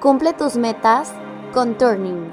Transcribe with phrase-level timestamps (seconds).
[0.00, 1.12] Cumple tus metas
[1.52, 2.32] con Turning.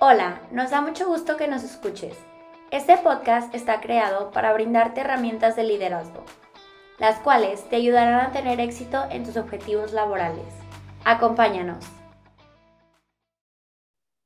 [0.00, 2.16] Hola, nos da mucho gusto que nos escuches.
[2.70, 6.24] Este podcast está creado para brindarte herramientas de liderazgo,
[6.98, 10.46] las cuales te ayudarán a tener éxito en tus objetivos laborales.
[11.04, 11.84] Acompáñanos.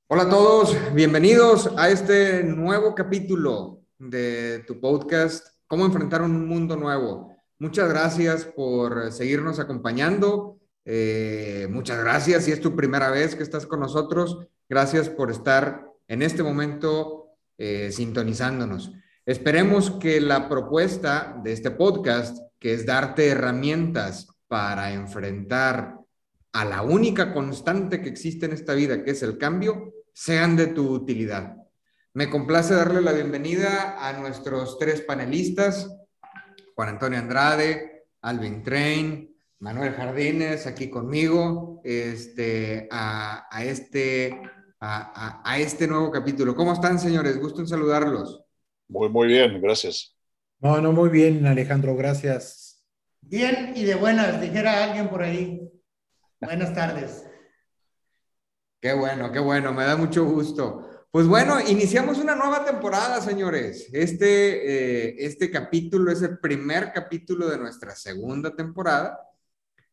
[0.06, 6.76] Hola a todos, bienvenidos a este nuevo capítulo de tu podcast, Cómo enfrentar un mundo
[6.76, 7.29] nuevo.
[7.60, 10.58] Muchas gracias por seguirnos acompañando.
[10.86, 14.38] Eh, muchas gracias si es tu primera vez que estás con nosotros.
[14.66, 17.26] Gracias por estar en este momento
[17.58, 18.92] eh, sintonizándonos.
[19.26, 25.98] Esperemos que la propuesta de este podcast, que es darte herramientas para enfrentar
[26.52, 30.68] a la única constante que existe en esta vida, que es el cambio, sean de
[30.68, 31.56] tu utilidad.
[32.14, 35.90] Me complace darle la bienvenida a nuestros tres panelistas.
[36.80, 44.40] Juan Antonio Andrade, Alvin Train, Manuel Jardines, aquí conmigo, este, a, este,
[44.80, 46.54] a, a, este nuevo capítulo.
[46.54, 47.38] ¿Cómo están, señores?
[47.38, 48.42] Gusto en saludarlos.
[48.88, 50.16] Muy, muy bien, gracias.
[50.58, 52.82] Bueno, muy bien, Alejandro, gracias.
[53.20, 55.60] Bien y de buenas, dijera alguien por ahí.
[56.40, 57.26] Buenas tardes.
[58.80, 60.88] Qué bueno, qué bueno, me da mucho gusto.
[61.12, 63.88] Pues bueno, iniciamos una nueva temporada, señores.
[63.92, 69.18] Este, eh, este capítulo es el primer capítulo de nuestra segunda temporada,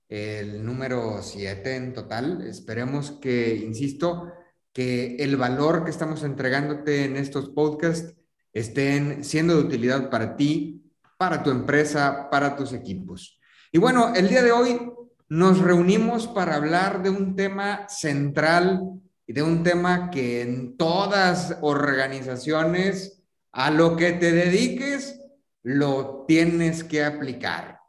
[0.07, 2.43] el número siete en total.
[2.47, 4.31] Esperemos que, insisto,
[4.71, 8.13] que el valor que estamos entregándote en estos podcasts
[8.53, 10.83] estén siendo de utilidad para ti,
[11.17, 13.39] para tu empresa, para tus equipos.
[13.71, 14.91] Y bueno, el día de hoy
[15.29, 19.01] nos reunimos para hablar de un tema central
[19.33, 25.19] de un tema que en todas organizaciones, a lo que te dediques,
[25.64, 27.80] lo tienes que aplicar.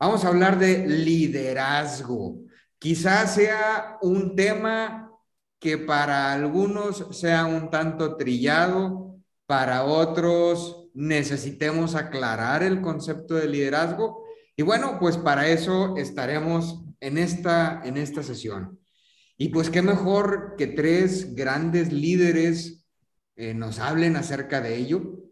[0.00, 2.40] Vamos a hablar de liderazgo.
[2.78, 5.12] Quizás sea un tema
[5.58, 14.24] que para algunos sea un tanto trillado, para otros necesitemos aclarar el concepto de liderazgo.
[14.56, 18.77] Y bueno, pues para eso estaremos en esta, en esta sesión.
[19.40, 22.84] Y pues qué mejor que tres grandes líderes
[23.36, 25.30] eh, nos hablen acerca de ello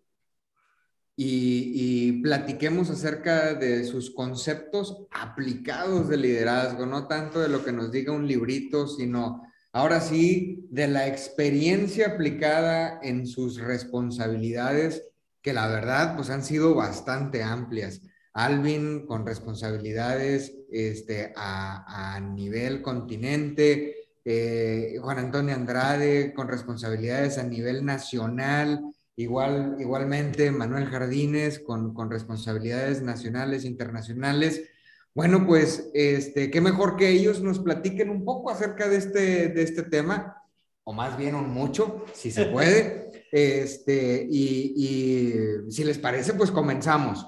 [1.16, 7.72] y, y, platiquemos acerca de sus conceptos aplicados de liderazgo, no tanto de lo que
[7.72, 15.02] nos diga un librito, sino ahora sí de la experiencia aplicada en sus responsabilidades,
[15.42, 18.02] que la verdad pues han sido bastante amplias.
[18.34, 23.95] Alvin con responsabilidades este, a, a nivel continente,
[24.28, 32.10] eh, Juan Antonio Andrade con responsabilidades a nivel nacional, igual, igualmente Manuel Jardines con, con
[32.10, 34.68] responsabilidades nacionales, internacionales.
[35.14, 39.62] Bueno, pues, este, qué mejor que ellos nos platiquen un poco acerca de este, de
[39.62, 40.42] este tema,
[40.82, 43.04] o más bien un mucho, si se puede.
[43.32, 47.26] Este, y, y si les parece, pues comenzamos.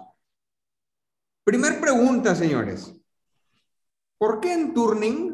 [1.44, 2.94] Primer pregunta, señores.
[4.16, 5.27] ¿Por qué en Turning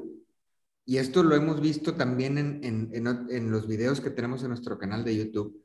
[0.87, 5.17] y esto lo hemos visto también en, los videos que tenemos en nuestro canal de
[5.17, 5.65] YouTube.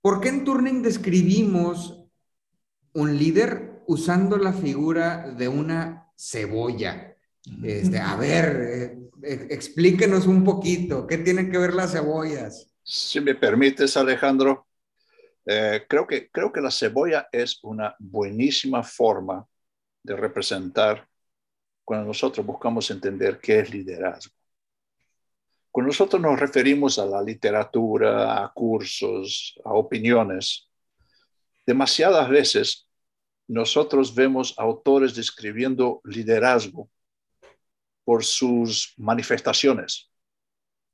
[0.00, 2.04] ¿Por qué en Turning describimos
[2.94, 7.16] un líder usando la figura de una cebolla?
[7.62, 12.72] Este, a ver, eh, explíquenos un poquito, ¿qué tienen que ver las cebollas?
[12.82, 14.66] Si me permites, Alejandro,
[15.46, 19.46] eh, creo, que, creo que la cebolla es una buenísima forma
[20.02, 21.06] de representar
[21.84, 24.39] cuando nosotros buscamos entender qué es liderazgo.
[25.70, 30.68] Cuando nosotros nos referimos a la literatura, a cursos, a opiniones,
[31.64, 32.88] demasiadas veces
[33.46, 36.90] nosotros vemos autores describiendo liderazgo
[38.04, 40.10] por sus manifestaciones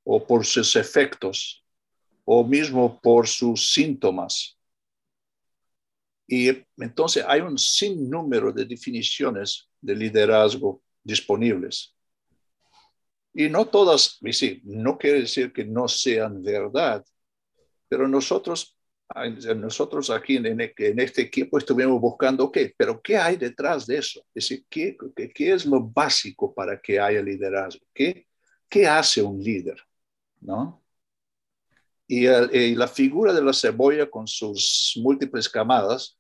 [0.05, 1.65] o por sus efectos
[2.25, 4.59] o mismo por sus síntomas.
[6.27, 11.96] Y entonces hay un sinnúmero de definiciones de liderazgo disponibles.
[13.39, 17.05] Y no todas, y sí, no quiere decir que no sean verdad,
[17.87, 18.79] pero nosotros,
[19.57, 24.21] nosotros aquí en, en este equipo estuvimos buscando, qué, pero ¿qué hay detrás de eso?
[24.35, 24.97] Es decir, ¿qué,
[25.35, 27.85] qué, es lo básico para que haya liderazgo?
[27.93, 28.27] ¿Qué,
[28.71, 29.77] qué hace un líder?
[30.41, 30.83] ¿No?
[32.07, 36.19] Y, y la figura de la cebolla con sus múltiples camadas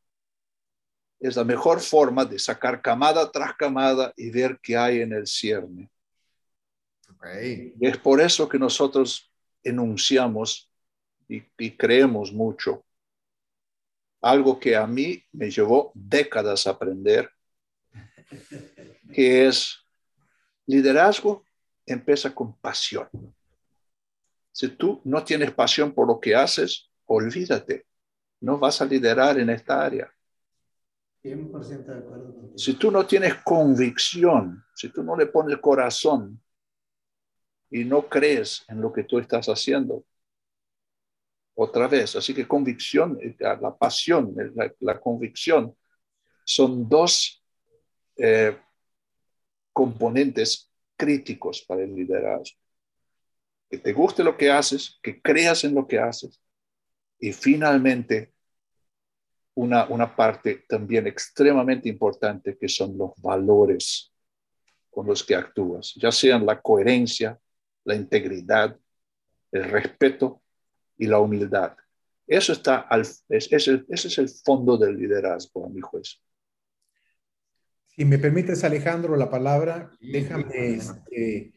[1.18, 5.26] es la mejor forma de sacar camada tras camada y ver qué hay en el
[5.26, 5.90] cierne.
[7.78, 9.32] Y es por eso que nosotros
[9.62, 10.70] enunciamos
[11.28, 11.40] y,
[11.72, 12.84] creemos mucho.
[14.20, 17.30] Algo que a mí me llevó décadas aprender
[19.12, 19.78] que es
[20.66, 21.44] liderazgo
[21.84, 23.08] empieza con pasión.
[24.52, 27.86] Si tú no tienes pasión por lo que haces, olvídate,
[28.40, 30.12] no vas a liderar en esta área.
[31.22, 32.52] 100% de acuerdo.
[32.56, 36.40] Si tú no tienes convicción, si tú no le pones corazón
[37.70, 40.04] y no crees en lo que tú estás haciendo,
[41.54, 45.74] otra vez, así que convicción, eh, la pasión, la, la convicción
[46.44, 47.42] son dos
[48.16, 48.56] eh,
[49.72, 52.58] componentes críticos para el liderazgo.
[53.68, 56.40] Que te guste lo que haces, que creas en lo que haces
[57.18, 58.32] y finalmente
[59.54, 64.12] una, una parte también extremadamente importante que son los valores
[64.90, 67.38] con los que actúas, ya sean la coherencia,
[67.86, 68.78] la integridad,
[69.52, 70.42] el respeto
[70.98, 71.76] y la humildad.
[72.26, 73.56] Eso está al, ese
[73.88, 76.20] es el fondo del liderazgo, a mi juez.
[77.86, 81.54] Si me permites, Alejandro, la palabra, déjame este,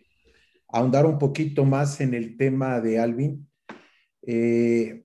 [0.67, 3.49] ahondar un poquito más en el tema de Alvin.
[4.21, 5.03] Eh,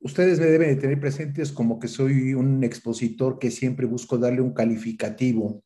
[0.00, 4.40] ustedes me deben de tener presentes como que soy un expositor que siempre busco darle
[4.40, 5.62] un calificativo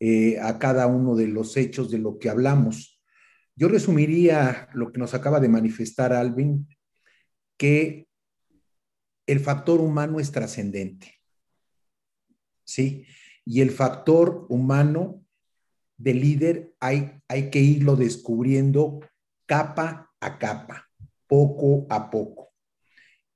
[0.00, 3.00] eh, a cada uno de los hechos de lo que hablamos.
[3.54, 6.66] Yo resumiría lo que nos acaba de manifestar Alvin,
[7.58, 8.08] que
[9.26, 11.20] el factor humano es trascendente.
[12.64, 13.04] ¿sí?
[13.44, 15.24] Y el factor humano
[15.96, 19.00] de líder hay, hay que irlo descubriendo
[19.44, 20.88] capa a capa,
[21.26, 22.52] poco a poco.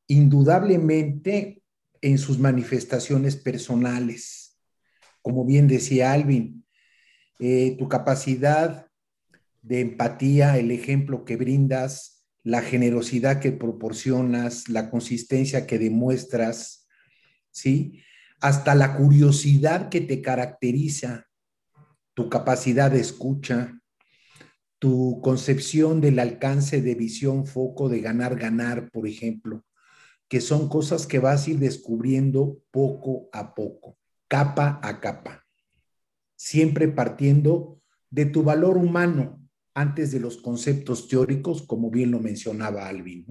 [0.06, 1.62] Indudablemente
[2.00, 4.43] en sus manifestaciones personales.
[5.24, 6.66] Como bien decía Alvin,
[7.40, 8.88] eh, tu capacidad
[9.62, 16.86] de empatía, el ejemplo que brindas, la generosidad que proporcionas, la consistencia que demuestras,
[17.50, 18.02] ¿sí?
[18.42, 21.26] hasta la curiosidad que te caracteriza,
[22.12, 23.80] tu capacidad de escucha,
[24.78, 29.64] tu concepción del alcance de visión, foco de ganar, ganar, por ejemplo,
[30.28, 33.96] que son cosas que vas a ir descubriendo poco a poco,
[34.28, 35.44] capa a capa,
[36.36, 37.80] siempre partiendo
[38.10, 39.40] de tu valor humano
[39.74, 43.26] antes de los conceptos teóricos, como bien lo mencionaba Alvin.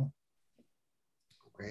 [1.46, 1.64] Ok,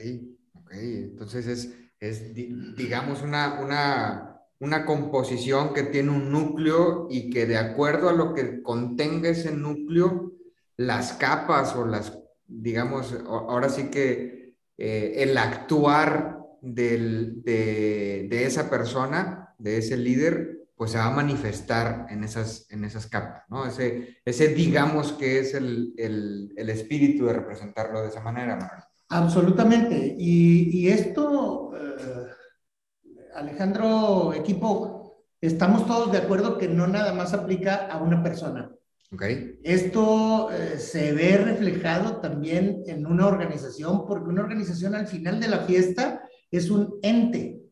[0.54, 7.46] ok, entonces es es, digamos, una, una, una composición que tiene un núcleo y que
[7.46, 10.32] de acuerdo a lo que contenga ese núcleo,
[10.76, 18.70] las capas o las, digamos, ahora sí que eh, el actuar del, de, de, esa
[18.70, 23.66] persona, de ese líder, pues se va a manifestar en esas, en esas capas, ¿no?
[23.66, 28.82] Ese, ese digamos que es el, el, el espíritu de representarlo de esa manera, Manuel.
[29.08, 30.16] Absolutamente.
[30.18, 32.26] Y, y esto, eh,
[33.34, 38.70] Alejandro, equipo, estamos todos de acuerdo que no nada más aplica a una persona.
[39.12, 39.60] Okay.
[39.62, 45.48] Esto eh, se ve reflejado también en una organización, porque una organización al final de
[45.48, 46.22] la fiesta
[46.52, 47.64] es un ente,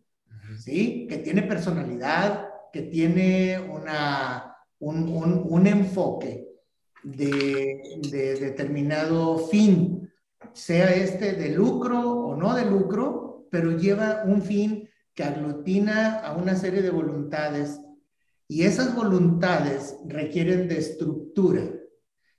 [0.59, 1.07] ¿sí?
[1.09, 6.49] Que tiene personalidad, que tiene una, un, un, un enfoque
[7.03, 10.11] de, de determinado fin
[10.53, 16.37] sea este de lucro o no de lucro, pero lleva un fin que aglutina a
[16.37, 17.81] una serie de voluntades
[18.49, 21.63] y esas voluntades requieren de estructura.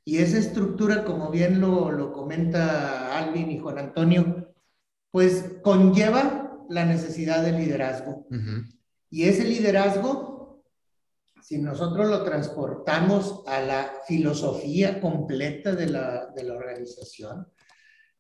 [0.04, 4.41] Y esa estructura, como bien lo, lo comenta Alvin y Juan Antonio,
[5.12, 8.26] pues conlleva la necesidad de liderazgo.
[8.30, 8.78] Uh -huh.
[9.10, 10.64] Y ese liderazgo,
[11.42, 17.48] si nosotros lo transportamos a la filosofía completa de la, de la organización,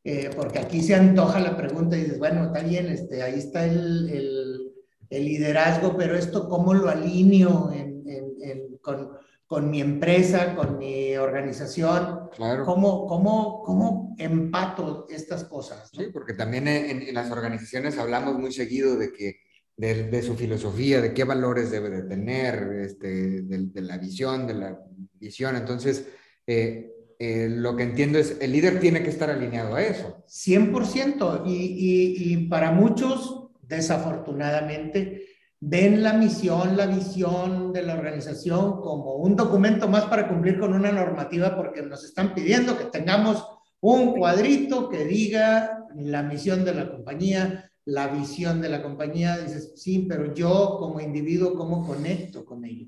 [0.03, 3.65] eh, porque aquí se antoja la pregunta y dices, bueno, está bien, este, ahí está
[3.65, 4.74] el, el,
[5.10, 9.12] el liderazgo, pero esto cómo lo alineo en, en, en, con,
[9.45, 12.65] con, mi empresa, con mi organización, claro.
[12.65, 15.91] ¿Cómo, cómo, cómo empato estas cosas?
[15.94, 16.03] ¿no?
[16.03, 19.39] Sí, porque también en, en, las organizaciones hablamos muy seguido de que
[19.77, 24.48] de, de, su filosofía, de qué valores debe de tener, este, de, de la visión,
[24.48, 24.80] de la
[25.20, 26.08] visión, entonces...
[26.48, 26.88] Eh,
[27.24, 30.24] eh, lo que entiendo es, el líder tiene que estar alineado a eso.
[30.27, 31.44] 100%.
[31.46, 35.27] Y, y, y, para muchos, desafortunadamente,
[35.60, 40.74] ven la misión, la visión de la organización como un documento más para cumplir con
[40.74, 43.46] una normativa porque nos están pidiendo que tengamos
[43.82, 49.38] un cuadrito que diga la misión de la compañía, la visión de la compañía.
[49.40, 52.88] Dices, sí, pero yo como individuo, ¿cómo conecto con ello?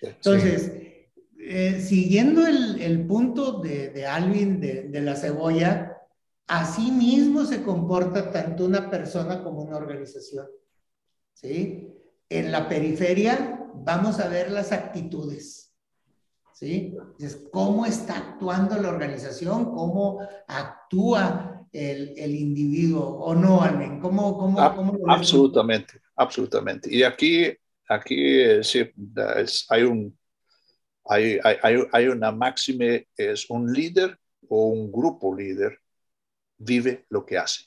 [0.00, 0.72] Entonces...
[0.74, 0.88] Sí
[1.40, 5.96] eh, siguiendo el, el, punto de, de Alvin de, de, la cebolla,
[6.46, 10.46] así mismo se comporta tanto una persona como una organización.
[11.32, 11.94] ¿Sí?
[12.28, 15.67] En la periferia vamos a ver las actitudes.
[16.58, 16.92] ¿Sí?
[17.52, 19.66] ¿Cómo está actuando la organización?
[19.66, 24.00] ¿Cómo actúa el, el individuo o no, Almen?
[24.00, 26.92] ¿Cómo, cómo, cómo absolutamente, absolutamente.
[26.92, 27.56] Y aquí,
[27.88, 28.90] aquí sí,
[29.68, 30.18] hay, un,
[31.04, 32.86] hay, hay, hay una máxima,
[33.16, 35.78] es un líder o un grupo líder
[36.56, 37.66] vive lo que hace.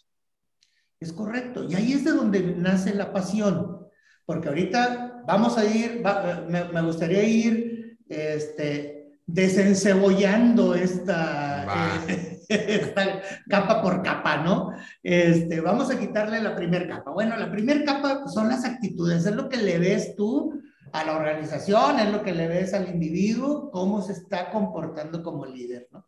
[0.99, 1.63] Es correcto.
[1.63, 3.87] Y ahí es de donde nace la pasión.
[4.25, 6.03] Porque ahorita vamos a ir,
[6.47, 7.70] me, gustaría ir
[8.11, 11.97] este, desencebollando esta,
[12.49, 14.71] esta, capa por capa, ¿no?
[15.01, 17.11] Este, vamos a quitarle la primera capa.
[17.11, 21.15] Bueno, la primera capa son las actitudes, es lo que le ves tú a la
[21.15, 26.05] organización, es lo que le ves al individuo, cómo se está comportando como líder, ¿no?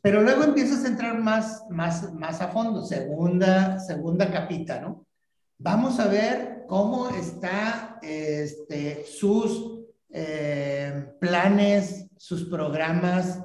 [0.00, 5.06] Pero luego empiezas a entrar más, más, más a fondo, segunda, segunda capita, ¿no?
[5.56, 9.73] Vamos a ver cómo está este, sus
[10.16, 13.40] eh, planes, sus programas,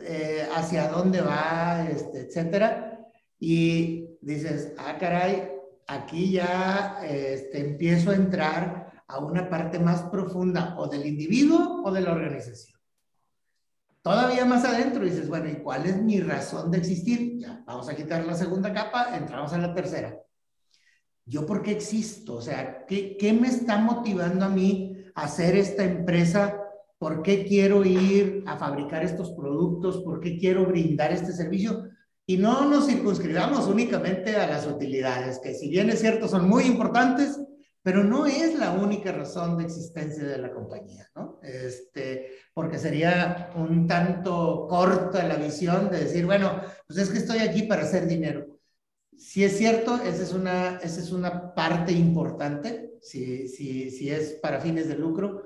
[0.00, 3.06] eh, hacia dónde va, este, etcétera.
[3.38, 5.50] Y dices, ah, caray,
[5.86, 11.92] aquí ya este, empiezo a entrar a una parte más profunda o del individuo o
[11.92, 12.80] de la organización.
[14.00, 17.38] Todavía más adentro dices, bueno, ¿y cuál es mi razón de existir?
[17.40, 20.18] Ya, vamos a quitar la segunda capa, entramos a la tercera.
[21.26, 22.36] ¿Yo por qué existo?
[22.36, 26.62] O sea, ¿qué, qué me está motivando a mí hacer esta empresa?
[26.98, 30.02] ¿Por qué quiero ir a fabricar estos productos?
[30.02, 31.88] ¿Por qué quiero brindar este servicio?
[32.26, 36.64] Y no nos circunscribamos únicamente a las utilidades, que si bien es cierto son muy
[36.64, 37.40] importantes,
[37.82, 41.38] pero no es la única razón de existencia de la compañía, ¿no?
[41.42, 47.38] Este, porque sería un tanto corta la visión de decir, bueno, pues es que estoy
[47.38, 48.58] aquí para hacer dinero.
[49.16, 54.32] Si es cierto, esa es una, esa es una parte importante, si, si, si es
[54.42, 55.44] para fines de lucro,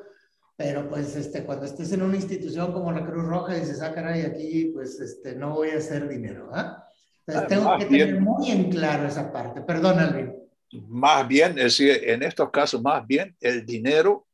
[0.56, 3.94] pero pues este, cuando estés en una institución como la Cruz Roja y dices, ah,
[3.94, 6.86] caray, aquí pues este, no voy a hacer dinero, ¿ah?
[7.26, 9.60] Entonces tengo que tener muy en claro esa parte.
[9.60, 10.40] Perdón, Alvin
[10.72, 14.26] más bien, es decir, en estos casos, más bien el dinero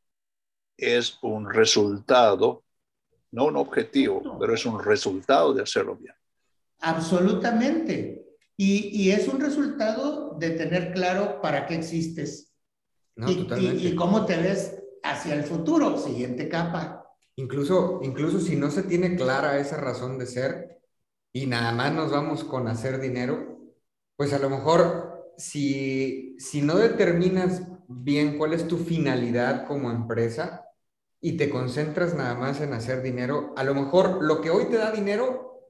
[0.77, 2.65] es un resultado,
[3.31, 6.15] no un objetivo, pero es un resultado de hacerlo bien.
[6.81, 8.23] Absolutamente.
[8.59, 12.55] Y, es un resultado de tener claro para qué existes
[13.17, 17.07] y, cómo te ves hacia el futuro, siguiente capa.
[17.37, 20.81] Incluso, incluso si no se tiene clara esa razón de ser
[21.33, 23.59] y nada más nos vamos con hacer dinero,
[24.17, 30.65] pues a lo mejor si, no determinas bien cuál es tu finalidad como empresa
[31.21, 34.77] y te concentras nada más en hacer dinero, a lo mejor lo que hoy te
[34.77, 35.69] da dinero,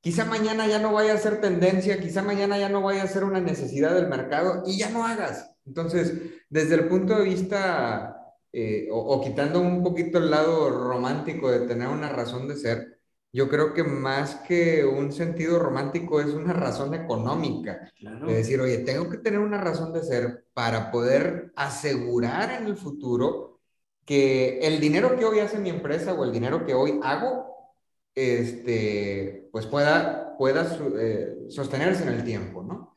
[0.00, 3.24] quizá mañana ya no vaya a ser tendencia, quizá mañana ya no vaya a ser
[3.24, 5.55] una necesidad del mercado y ya no hagas.
[5.66, 6.12] Entonces,
[6.48, 11.88] desde el punto de vista, eh, o quitando un poquito el lado romántico de tener
[11.88, 12.96] una razón de ser,
[13.36, 17.92] yo creo que más que un sentido romántico es una razón económica.
[18.26, 22.76] De decir, oye, tengo que tener una razón de ser para poder asegurar en el
[22.76, 23.60] futuro
[24.06, 27.74] que el dinero que hoy hace mi empresa o el dinero que hoy hago,
[28.14, 32.95] este, pues pueda, pueda eh, sostenerse en el tiempo, ¿no?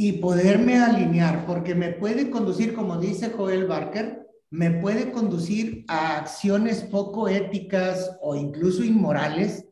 [0.00, 6.18] Y poderme alinear, porque me puede conducir, como dice Joel Barker, me puede conducir a
[6.18, 9.66] acciones poco éticas o incluso inmorales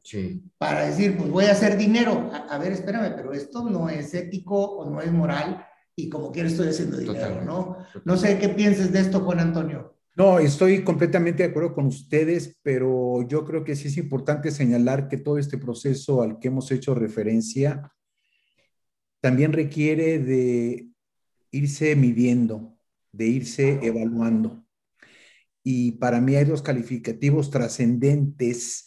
[0.58, 2.28] para decir, pues voy a hacer dinero.
[2.32, 5.64] A, ver, espérame, pero esto no es ético o no es moral
[5.94, 7.76] y como quiero estoy haciendo dinero, ¿no?
[8.04, 9.94] No sé qué pienses de esto, Juan Antonio.
[10.16, 15.06] No, estoy completamente de acuerdo con ustedes, pero yo creo que sí es importante señalar
[15.06, 17.92] que todo este proceso al que hemos hecho referencia
[19.20, 20.88] también requiere de
[21.50, 22.78] irse midiendo,
[23.12, 24.66] de irse evaluando
[25.68, 28.86] y para mí hay dos calificativos trascendentes.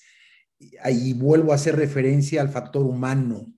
[0.81, 3.53] Ahí vuelvo a hacer referencia al factor humano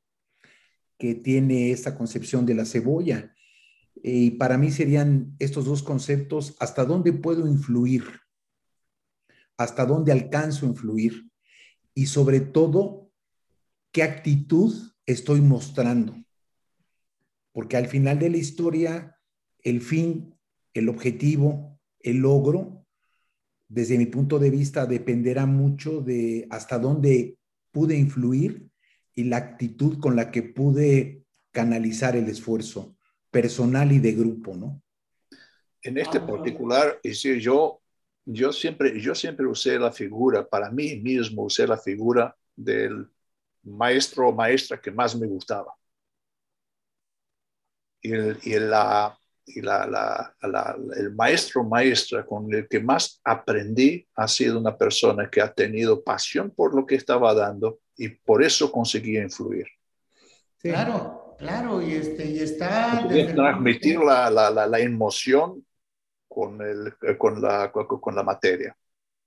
[0.98, 3.36] que tiene esta concepción de la cebolla.
[4.02, 8.06] Y para mí serían estos dos conceptos, hasta dónde puedo influir,
[9.56, 11.30] hasta dónde alcanzo a influir
[11.94, 13.12] y sobre todo,
[13.92, 14.74] qué actitud
[15.06, 16.16] estoy mostrando.
[17.52, 19.18] Porque al final de la historia,
[19.64, 20.36] el fin,
[20.74, 22.82] el objetivo, el logro
[23.72, 27.38] desde mi punto de vista, dependerá mucho de hasta dónde
[27.72, 28.68] pude influir
[29.16, 32.98] y la actitud con la que pude canalizar el esfuerzo
[33.30, 34.84] personal y de grupo, ¿no?
[35.82, 37.82] En este ah, particular, es decir, yo,
[38.26, 43.08] yo, siempre, yo siempre usé la figura, para mí mismo usé la figura del
[43.64, 45.74] maestro o maestra que más me gustaba.
[48.02, 49.86] Y, y la, y la,
[50.42, 55.52] la, el maestro maestra con el que más aprendí ha sido una persona que ha
[55.52, 59.68] tenido pasión por lo que estaba dando y por eso conseguía influir.
[60.60, 63.08] Claro, claro, y, este, y está...
[63.36, 65.66] transmitir la, la, emoción
[66.28, 68.76] con, el, con, la, con la materia.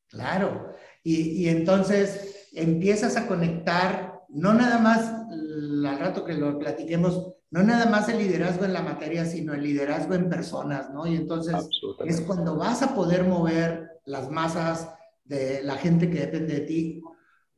[0.08, 7.34] Claro, y, y entonces empiezas a conectar, no nada más al rato que lo platiquemos,
[7.54, 11.06] no nada más el liderazgo en la materia, sino el liderazgo en personas, ¿no?
[11.06, 11.54] Y entonces
[12.04, 14.88] es cuando vas a poder mover las masas
[15.22, 17.00] de la gente que depende de ti,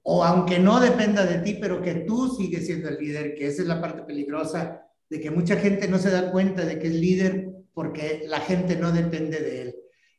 [0.02, 3.62] o aunque no dependa de ti, pero que tú sigues siendo el líder, que esa
[3.62, 6.94] es la parte peligrosa, de que mucha gente no se da cuenta de que es
[6.94, 9.76] líder porque la gente no depende de él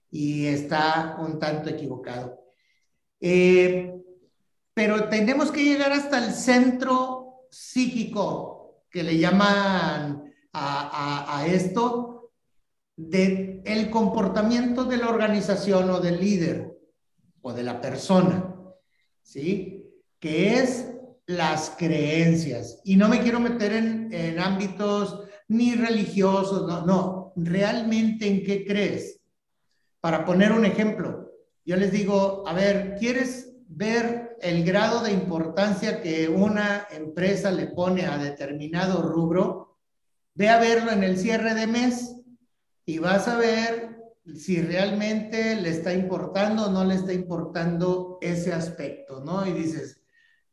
[0.09, 2.39] y está un tanto equivocado.
[3.21, 3.93] Eh,
[4.73, 8.56] pero tenemos que llegar hasta el centro psíquico
[8.89, 12.31] que le llaman a, esto
[12.95, 16.75] de el comportamiento de la organización o del líder
[17.41, 18.55] o de la persona,
[19.21, 19.85] ¿sí?
[20.19, 20.89] Que es
[21.27, 22.81] las creencias.
[22.83, 28.65] Y no me quiero meter en, en ámbitos ni religiosos, no, no, realmente en qué
[28.65, 29.21] crees.
[30.01, 31.31] Para poner un ejemplo,
[31.65, 37.67] yo les digo, a ver, ¿quieres ver el grado de importancia que una empresa le
[37.67, 39.77] pone a determinado rubro,
[40.33, 42.15] ve a verlo en el cierre de mes
[42.85, 43.97] y vas a ver
[44.35, 49.45] si realmente le está importando o no le está importando ese aspecto, ¿no?
[49.47, 50.01] Y dices,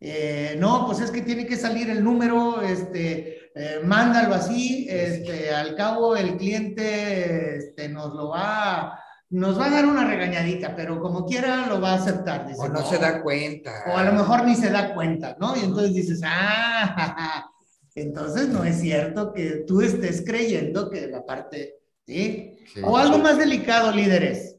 [0.01, 5.53] eh, no, pues es que tiene que salir el número, este, eh, mándalo así, este,
[5.53, 9.01] al cabo el cliente este, nos lo va
[9.35, 12.47] nos va a dar una regañadita, pero como quiera lo va a aceptar.
[12.57, 13.83] o no, se da cuenta.
[13.89, 15.57] O a lo mejor ni se da cuenta, ¿no?
[15.57, 17.51] Y entonces dices, ah,
[17.97, 22.59] entonces no es cierto que tú estés creyendo que la parte, ¿sí?
[22.85, 24.57] o algo más delicado, líderes.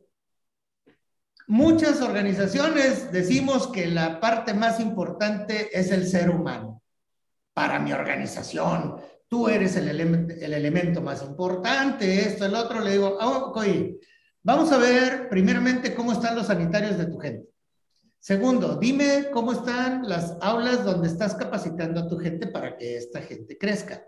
[1.47, 6.81] Muchas organizaciones decimos que la parte más importante es el ser humano.
[7.53, 8.97] Para mi organización,
[9.29, 13.99] tú eres el, el elemento más importante, esto, el otro, le digo, oh, oye,
[14.45, 17.49] Vamos a ver primeramente cómo están los sanitarios de tu gente.
[18.19, 23.21] Segundo, dime cómo están las aulas donde estás capacitando a tu gente para que esta
[23.21, 24.05] gente crezca.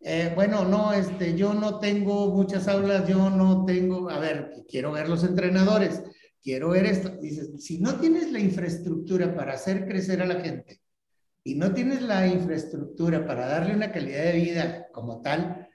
[0.00, 4.90] Eh, bueno, no, este, yo no tengo muchas aulas, yo no tengo, a ver, quiero
[4.90, 6.02] ver los entrenadores,
[6.42, 7.10] quiero ver esto.
[7.20, 10.80] Dices, si no tienes la infraestructura para hacer crecer a la gente
[11.44, 15.68] y no tienes la infraestructura para darle una calidad de vida como tal,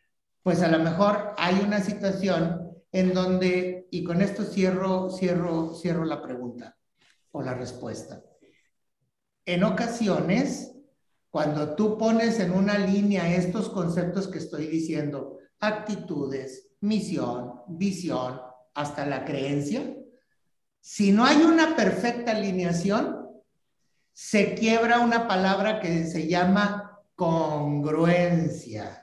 [0.43, 6.05] pues a lo mejor hay una situación en donde, y con esto cierro, cierro, cierro
[6.05, 6.77] la pregunta
[7.31, 8.23] o la respuesta.
[9.45, 10.75] En ocasiones,
[11.29, 18.41] cuando tú pones en una línea estos conceptos que estoy diciendo, actitudes, misión, visión,
[18.73, 19.95] hasta la creencia,
[20.79, 23.29] si no hay una perfecta alineación,
[24.13, 29.01] se quiebra una palabra que se llama congruencia.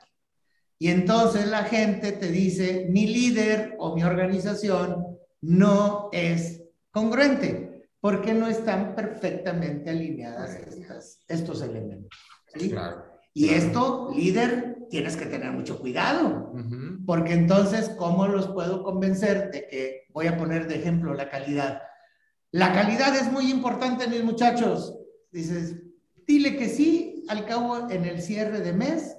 [0.79, 6.63] Y entonces la gente te dice, mi líder o mi organización no es
[6.93, 10.57] congruente, porque no están perfectamente alineadas
[11.27, 12.17] estos elementos.
[13.35, 16.53] Y esto, líder, tienes que tener mucho cuidado,
[17.05, 21.83] porque entonces, ¿cómo los puedo convencer de que voy a poner de ejemplo la calidad?
[22.53, 24.97] La calidad es muy importante, mis muchachos.
[25.31, 25.77] Dices,
[26.27, 29.18] dile que sí, al cabo en el cierre de mes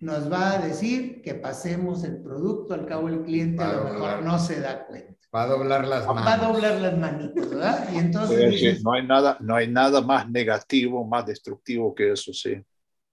[0.00, 4.22] nos va a decir que pasemos el producto, al cabo el cliente a, lo mejor
[4.22, 5.14] no se da cuenta.
[5.34, 6.26] Va a doblar las manos.
[6.26, 7.88] Va a doblar las manitas, ¿verdad?
[7.92, 8.82] Y entonces...
[8.82, 12.54] no, hay nada, no hay nada más negativo, más destructivo que eso, sí.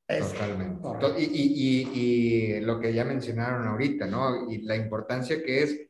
[0.07, 0.87] Totalmente.
[1.17, 4.49] Y, y, y, lo que ya mencionaron ahorita, ¿no?
[4.49, 5.81] Y la importancia que es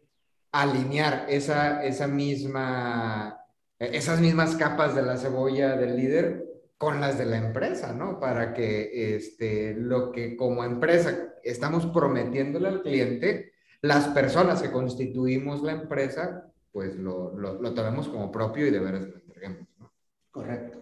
[0.54, 3.38] alinear esa, esa misma,
[3.78, 8.20] esas mismas capas de la cebolla del líder con las de la empresa, ¿no?
[8.20, 15.62] Para que este, lo que como empresa estamos prometiéndole al cliente, las personas que constituimos
[15.62, 19.94] la empresa, pues lo, lo, lo tomemos como propio y de veras lo entreguemos, ¿no?
[20.32, 20.82] Correcto.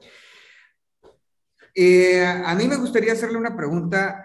[1.75, 4.23] Eh, a mí me gustaría hacerle una pregunta,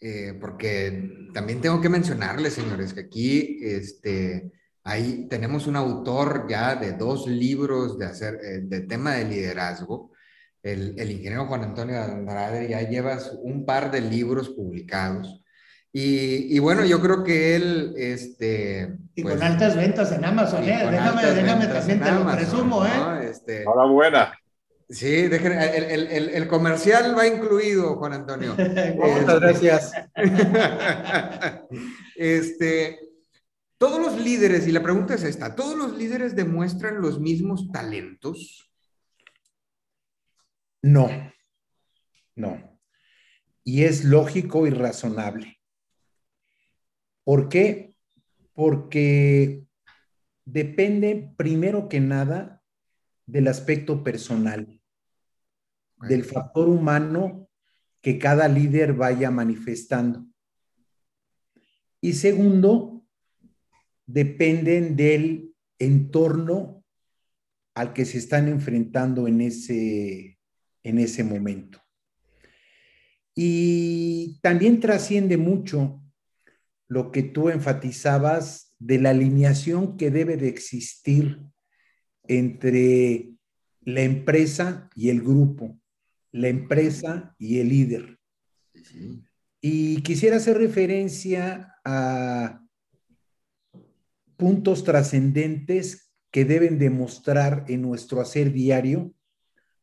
[0.00, 4.52] eh, porque también tengo que mencionarle, señores, que aquí este,
[4.84, 10.12] ahí tenemos un autor ya de dos libros de, hacer, eh, de tema de liderazgo,
[10.62, 15.42] el, el, ingeniero Juan Antonio Andrade, ya llevas un par de libros publicados.
[15.92, 18.96] Y, y bueno, yo creo que él, este...
[19.14, 20.88] Y con pues, altas ventas en Amazon, ¿eh?
[20.90, 22.90] Déjame, déjame también te lo presumo, ¿eh?
[22.96, 23.20] ¿no?
[23.20, 24.32] Este, Enhorabuena.
[24.88, 28.54] Sí, dejen, el, el, el, comercial va incluido, Juan Antonio.
[28.96, 29.92] Muchas gracias.
[32.16, 32.98] este,
[33.78, 38.69] Todos los líderes, y la pregunta es esta, ¿todos los líderes demuestran los mismos talentos?
[40.82, 41.08] No,
[42.34, 42.80] no.
[43.64, 45.60] Y es lógico y razonable.
[47.24, 47.96] ¿Por qué?
[48.54, 49.66] Porque
[50.44, 52.62] depende primero que nada
[53.26, 54.80] del aspecto personal,
[56.08, 57.48] del factor humano
[58.00, 60.26] que cada líder vaya manifestando.
[62.00, 63.04] Y segundo,
[64.06, 66.82] dependen del entorno
[67.74, 70.39] al que se están enfrentando en ese,
[70.82, 71.80] en ese momento.
[73.34, 76.02] Y también trasciende mucho
[76.88, 81.40] lo que tú enfatizabas de la alineación que debe de existir
[82.26, 83.30] entre
[83.82, 85.78] la empresa y el grupo,
[86.32, 88.18] la empresa y el líder.
[89.60, 92.64] Y quisiera hacer referencia a
[94.36, 99.14] puntos trascendentes que deben demostrar en nuestro hacer diario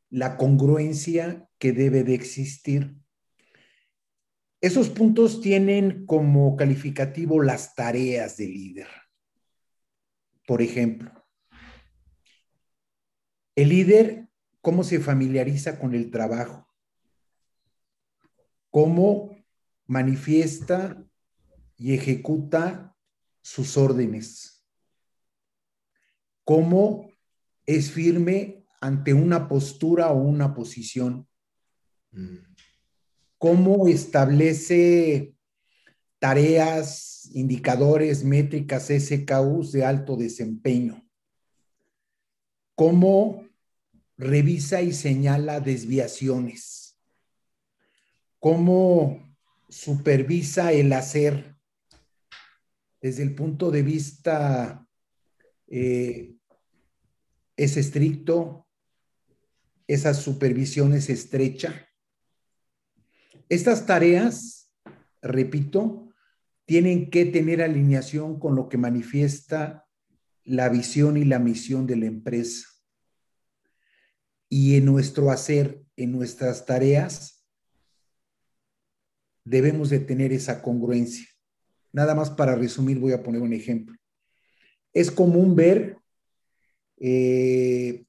[0.09, 2.95] la congruencia que debe de existir.
[4.61, 8.87] Esos puntos tienen como calificativo las tareas del líder.
[10.45, 11.11] Por ejemplo,
[13.55, 14.29] el líder,
[14.61, 16.67] ¿cómo se familiariza con el trabajo?
[18.69, 19.37] ¿Cómo
[19.87, 21.03] manifiesta
[21.77, 22.95] y ejecuta
[23.41, 24.65] sus órdenes.
[26.43, 27.09] Cómo
[27.65, 31.27] es firme ante una postura o una posición.
[32.11, 32.37] Mm.
[33.37, 35.33] Cómo establece
[36.19, 41.07] tareas, indicadores, métricas, SKUs de alto desempeño.
[42.75, 43.47] Cómo
[44.17, 46.97] revisa y señala desviaciones.
[48.39, 49.35] Cómo
[49.69, 51.57] supervisa el hacer
[53.01, 54.87] desde el punto de vista
[55.67, 56.35] eh,
[57.55, 58.66] es estricto,
[59.87, 61.87] esa supervisión es estrecha.
[63.49, 64.71] Estas tareas,
[65.21, 66.13] repito,
[66.65, 69.87] tienen que tener alineación con lo que manifiesta
[70.43, 72.67] la visión y la misión de la empresa.
[74.49, 77.45] Y en nuestro hacer, en nuestras tareas,
[79.45, 81.25] debemos de tener esa congruencia.
[81.93, 83.95] Nada más para resumir, voy a poner un ejemplo.
[84.93, 85.97] Es común ver
[86.97, 88.06] eh,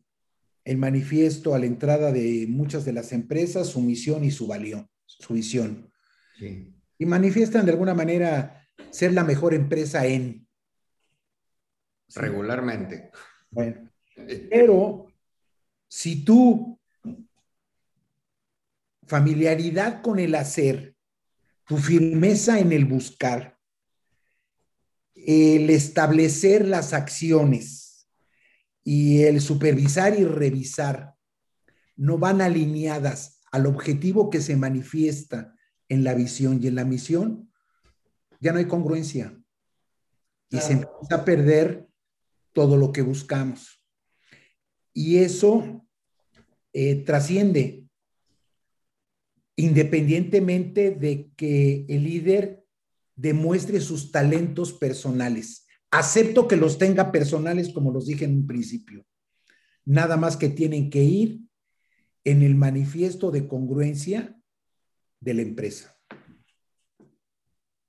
[0.69, 4.87] el manifiesto a la entrada de muchas de las empresas, su misión y su, valión,
[5.07, 5.91] su visión.
[6.99, 10.47] Y manifiestan de alguna manera ser la mejor empresa en.
[12.15, 13.11] Regularmente.
[13.51, 13.91] Bueno,
[14.51, 15.07] pero
[15.89, 16.79] si tú
[19.07, 20.95] familiaridad con el hacer,
[21.65, 23.59] tu firmeza en el buscar,
[25.15, 27.88] el establecer las acciones
[28.85, 31.14] y el supervisar y revisar
[31.97, 35.55] no van alineadas al objetivo que se manifiesta
[35.88, 37.53] en la visión y en la misión,
[38.41, 39.37] ya no hay congruencia.
[40.51, 41.88] Y se empieza a perder
[42.53, 43.85] todo lo que buscamos.
[44.93, 45.87] Y eso
[46.73, 47.85] eh, trasciende,
[49.57, 52.64] independientemente de que el líder
[53.14, 55.68] demuestre sus talentos personales.
[55.90, 59.07] Acepto que los tenga personales, como los dije en un principio.
[59.85, 61.40] Nada más que tienen que ir
[62.24, 64.38] en el manifiesto de congruencia
[65.20, 65.96] de la empresa.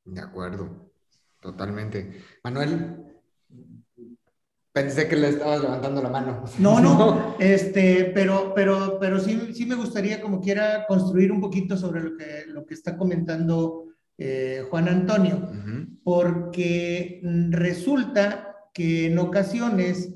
[0.06, 0.92] De acuerdo,
[1.42, 2.24] totalmente.
[2.44, 3.10] Manuel,
[4.72, 6.46] pensé que le estabas levantando la mano.
[6.58, 11.76] No, no, este, pero, pero, pero sí, sí me gustaría como quiera construir un poquito
[11.76, 13.89] sobre lo que, lo que está comentando
[14.20, 15.50] eh, Juan Antonio,
[16.04, 20.14] porque resulta que en ocasiones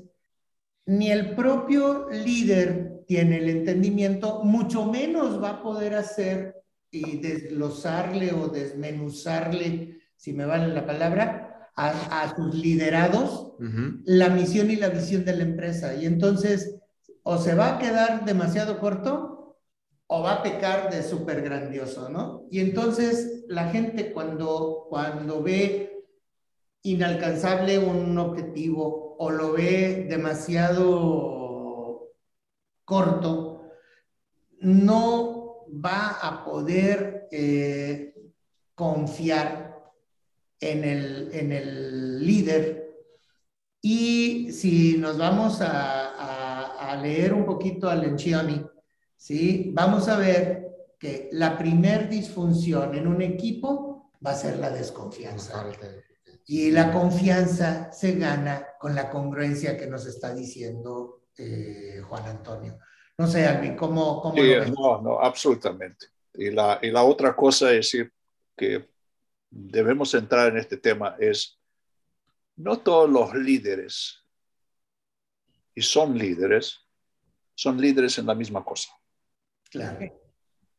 [0.86, 6.54] ni el propio líder tiene el entendimiento, mucho menos va a poder hacer
[6.90, 13.54] y desglosarle o desmenuzarle, si me vale la palabra, a, sus liderados
[14.04, 15.94] la misión y la visión de la empresa.
[15.96, 16.76] Y entonces,
[17.22, 19.33] o se va a quedar demasiado corto
[20.06, 22.46] o va a pecar de súper grandioso, ¿no?
[22.50, 26.04] Y entonces la gente cuando, cuando ve
[26.82, 32.12] inalcanzable un objetivo o lo ve demasiado
[32.84, 33.70] corto,
[34.60, 38.14] no va a poder eh,
[38.74, 39.74] confiar
[40.60, 42.84] en el, en el líder.
[43.80, 48.64] Y si nos vamos a, a, leer un poquito a Lencioni,
[49.24, 49.70] ¿sí?
[49.72, 55.64] Vamos a ver que la primer disfunción en un equipo va a ser la desconfianza.
[56.46, 62.78] Y la confianza se gana con la congruencia que nos está diciendo eh, Juan Antonio.
[63.16, 66.08] No sé, Alvin, ¿cómo, cómo sí, No, no, absolutamente.
[66.34, 68.12] Y la, y la otra cosa es decir
[68.54, 68.90] que
[69.48, 71.58] debemos entrar en este tema es,
[72.56, 74.22] no todos los líderes,
[75.74, 76.80] y son líderes,
[77.54, 78.90] son líderes en la misma cosa.
[79.74, 79.98] Claro.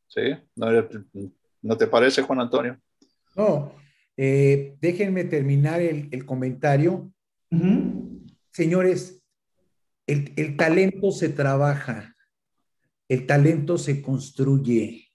[0.08, 0.22] ¿Sí?
[0.56, 0.68] ¿No,
[1.62, 2.80] ¿No te parece, Juan Antonio?
[3.36, 3.76] No,
[4.16, 7.12] eh, déjenme terminar el, comentario.
[8.54, 9.22] Señores,
[10.08, 12.16] el, el talento se trabaja,
[13.10, 15.12] el talento se construye,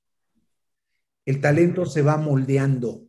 [1.24, 3.08] el talento se va moldeando.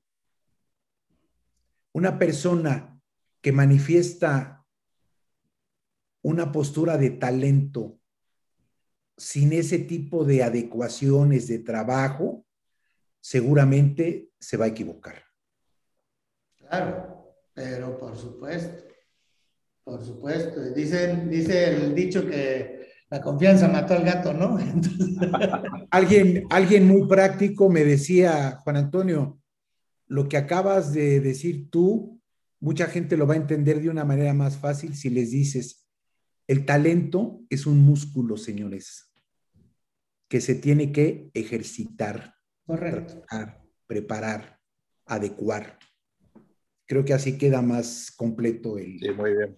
[1.92, 2.98] Una persona
[3.42, 4.66] que manifiesta
[6.22, 8.01] una postura de talento
[9.18, 12.46] sin ese tipo de adecuaciones de trabajo,
[13.20, 15.24] seguramente se va a equivocar.
[16.58, 18.84] Claro, pero por supuesto,
[19.84, 20.62] por supuesto.
[20.74, 24.58] Dicen, dice el dicho que la confianza mató al gato, ¿no?
[25.92, 29.42] alguien, alguien muy práctico me decía, Juan Antonio,
[30.08, 32.22] lo que acabas de decir tú,
[32.60, 35.81] mucha gente lo va a entender de una manera más fácil si les dices,
[36.52, 39.10] el talento es un músculo, señores,
[40.28, 42.36] que se tiene que ejercitar,
[42.66, 43.24] Correcto.
[43.88, 44.60] preparar,
[45.06, 45.80] adecuar.
[46.86, 49.00] Creo que así queda más completo el...
[49.00, 49.56] Sí, muy bien.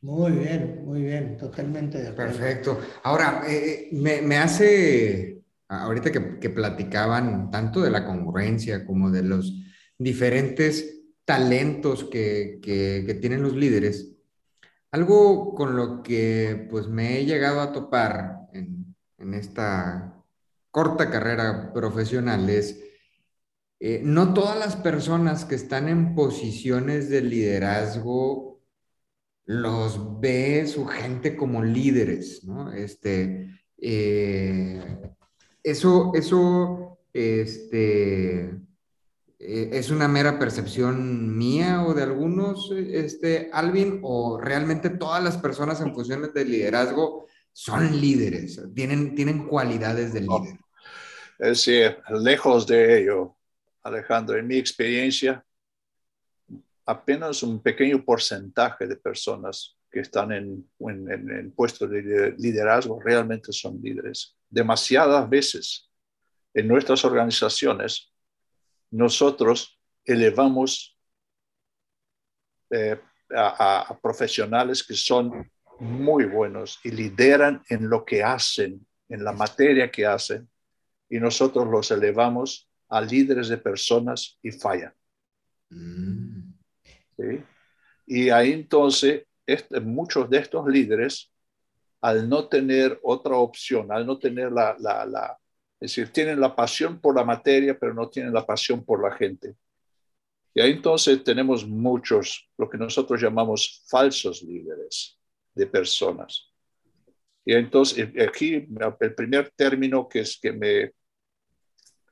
[0.00, 2.38] Muy bien, muy bien, totalmente de acuerdo.
[2.38, 2.80] Perfecto.
[3.02, 9.24] Ahora, eh, me, me, hace, ahorita que, que, platicaban tanto de la congruencia como de
[9.24, 9.62] los
[9.98, 14.09] diferentes talentos que, que, que, tienen los líderes,
[14.92, 20.22] algo con lo que pues me he llegado a topar en, en esta
[20.70, 22.80] corta carrera profesional es
[23.82, 28.60] eh, no todas las personas que están en posiciones de liderazgo
[29.46, 32.72] los ve su gente como líderes, ¿no?
[32.72, 33.48] Este,
[33.78, 34.98] eh,
[35.62, 38.60] eso, eso, este,
[39.42, 45.38] eh, es una mera percepción mía o de algunos, este, Alvin, o realmente todas las
[45.38, 50.58] personas en posiciones de liderazgo son líderes, tienen, tienen cualidades de líder.
[51.38, 53.34] Es decir, lejos de ello,
[53.82, 55.42] Alejandro, en mi experiencia,
[56.84, 63.80] apenas un pequeño porcentaje de personas que están en, en, puestos de liderazgo realmente son
[63.82, 64.36] líderes.
[64.50, 65.90] Demasiadas veces
[66.52, 68.09] en nuestras organizaciones
[68.90, 70.96] nosotros elevamos
[72.70, 73.00] eh,
[73.34, 79.90] a, profesionales que son muy buenos y lideran en lo que hacen, en la materia
[79.90, 80.48] que hacen,
[81.08, 84.94] y nosotros los elevamos a líderes de personas y fallan.
[85.70, 86.52] Mm.
[87.16, 87.44] ¿Sí?
[88.06, 91.32] Y ahí entonces este, muchos de estos líderes,
[92.00, 95.38] al no tener otra opción, al no tener la, la, la,
[95.80, 99.16] es decir, tienen la pasión por la materia, pero no tienen la pasión por la
[99.16, 99.54] gente.
[100.52, 105.18] Y ahí entonces tenemos muchos, lo que nosotros llamamos falsos líderes
[105.54, 106.52] de personas.
[107.44, 108.68] Y entonces aquí
[109.00, 110.92] el primer término que es que me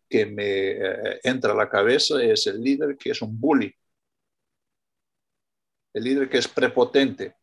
[0.09, 3.75] que me eh, entra a la cabeza es el líder que es un bully,
[5.93, 7.35] el líder que es prepotente,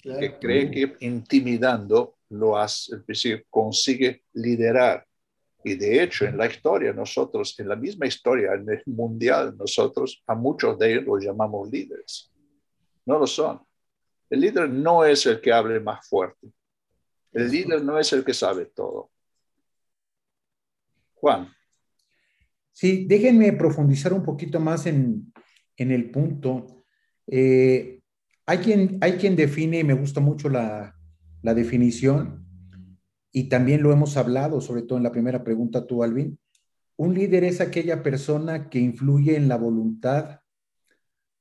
[0.00, 5.06] que cree que intimidando lo hace, es decir, consigue liderar.
[5.64, 10.22] Y de hecho, en la historia, nosotros, en la misma historia, en el mundial, nosotros
[10.26, 12.30] a muchos de ellos los llamamos líderes.
[13.06, 13.60] No lo son.
[14.28, 16.48] El líder no es el que hable más fuerte.
[17.32, 19.10] El líder no es el que sabe todo.
[21.14, 21.48] Juan.
[22.72, 25.32] Sí, déjenme profundizar un poquito más en,
[25.76, 26.84] el punto.
[27.26, 28.00] Eh,
[28.44, 30.94] hay, quien, hay quien define, y me gusta mucho la,
[31.42, 32.43] definición,
[33.36, 36.38] y también lo hemos hablado, sobre todo en la primera pregunta tú, Alvin.
[36.96, 40.42] Un líder es aquella persona que influye en la voluntad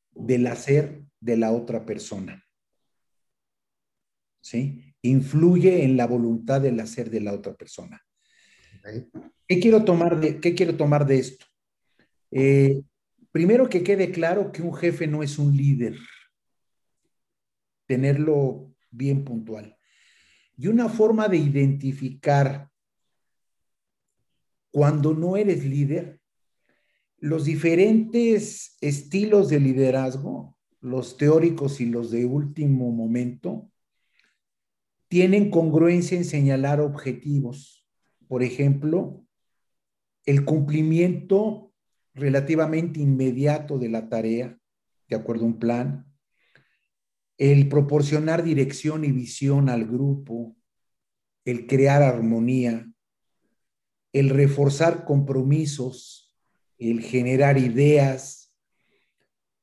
[0.09, 2.43] del hacer de la otra persona.
[4.41, 4.95] ¿Sí?
[5.03, 8.01] Influye en la voluntad del hacer de la otra persona.
[9.47, 11.45] ¿Qué quiero tomar de, qué quiero tomar de esto?
[12.31, 12.81] Eh,
[13.31, 15.95] primero que quede claro que un jefe no es un líder.
[17.85, 19.77] Tenerlo bien puntual.
[20.63, 22.71] Y una forma de identificar
[24.71, 26.21] cuando no eres líder,
[27.17, 33.69] los diferentes estilos de liderazgo, los teóricos y los de último momento,
[35.09, 37.85] tienen congruencia en señalar objetivos.
[38.29, 39.21] Por ejemplo,
[40.25, 41.73] el cumplimiento
[42.13, 44.57] relativamente inmediato de la tarea,
[45.09, 46.12] de acuerdo a un plan,
[47.37, 50.55] el proporcionar dirección y visión al grupo,
[51.45, 52.91] el crear armonía,
[54.13, 56.35] el reforzar compromisos,
[56.77, 58.53] el generar ideas,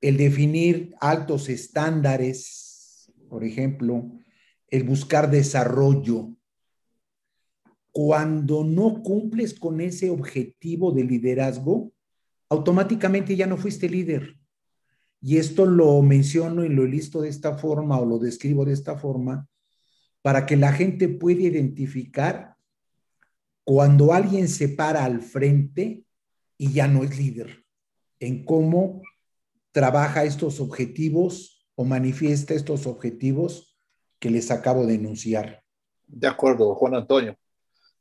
[0.01, 4.11] el definir altos estándares, por ejemplo,
[4.69, 6.35] el buscar desarrollo.
[7.93, 11.93] Cuando no cumples con ese objetivo de liderazgo,
[12.49, 14.40] automáticamente ya no fuiste líder.
[15.21, 18.97] Y esto lo menciono y lo listo de esta forma o lo describo de esta
[18.97, 19.47] forma
[20.23, 22.57] para que la gente pueda identificar
[23.65, 26.05] cuando alguien se para al frente
[26.57, 27.65] y ya no es líder,
[28.19, 29.03] en cómo
[29.73, 33.79] trabaja estos objetivos o manifiesta estos objetivos
[34.19, 35.63] que les acabo de enunciar.
[36.07, 37.37] De acuerdo, Juan Antonio.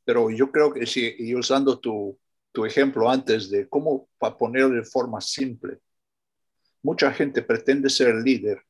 [0.04, 2.18] Pero yo creo que si, y usando tu,
[2.52, 5.78] tu ejemplo antes de cómo para ponerlo de forma simple,
[6.82, 8.62] mucha gente pretende ser líder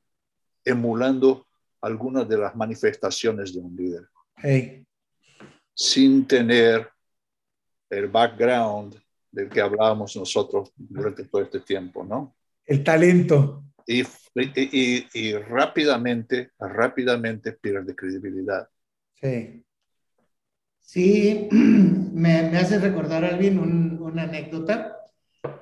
[0.65, 1.47] emulando
[1.81, 4.09] algunas de las manifestaciones de un líder.
[5.75, 6.89] Sin tener
[7.89, 12.37] el background del que hablábamos nosotros durante todo este tiempo, ¿no?
[12.65, 13.65] El talento.
[13.87, 14.03] Y,
[14.35, 18.69] y, y rápidamente, rápidamente pierde credibilidad.
[19.15, 19.65] Sí.
[20.79, 24.97] Sí, me, me hace recordar, Alvin, un, una anécdota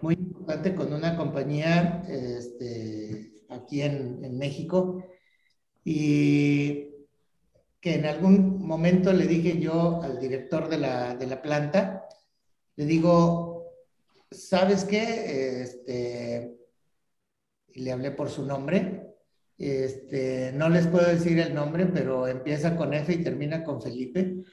[0.00, 0.38] muy importante
[0.74, 5.04] con una compañía este, aquí en, en México
[5.84, 6.88] y
[7.80, 12.06] que en algún momento le dije yo al director de la, de la planta,
[12.76, 13.66] le digo,
[14.30, 15.62] ¿sabes qué?
[15.62, 16.56] Este,
[17.74, 19.04] y le hablé por su nombre.
[19.58, 24.44] Este, no les puedo decir el nombre, pero empieza con F y termina con Felipe.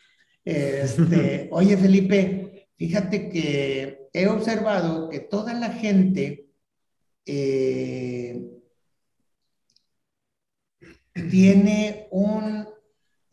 [0.43, 6.47] Este, oye, Felipe, fíjate que he observado que toda la gente
[7.25, 8.41] eh,
[11.30, 12.65] tiene un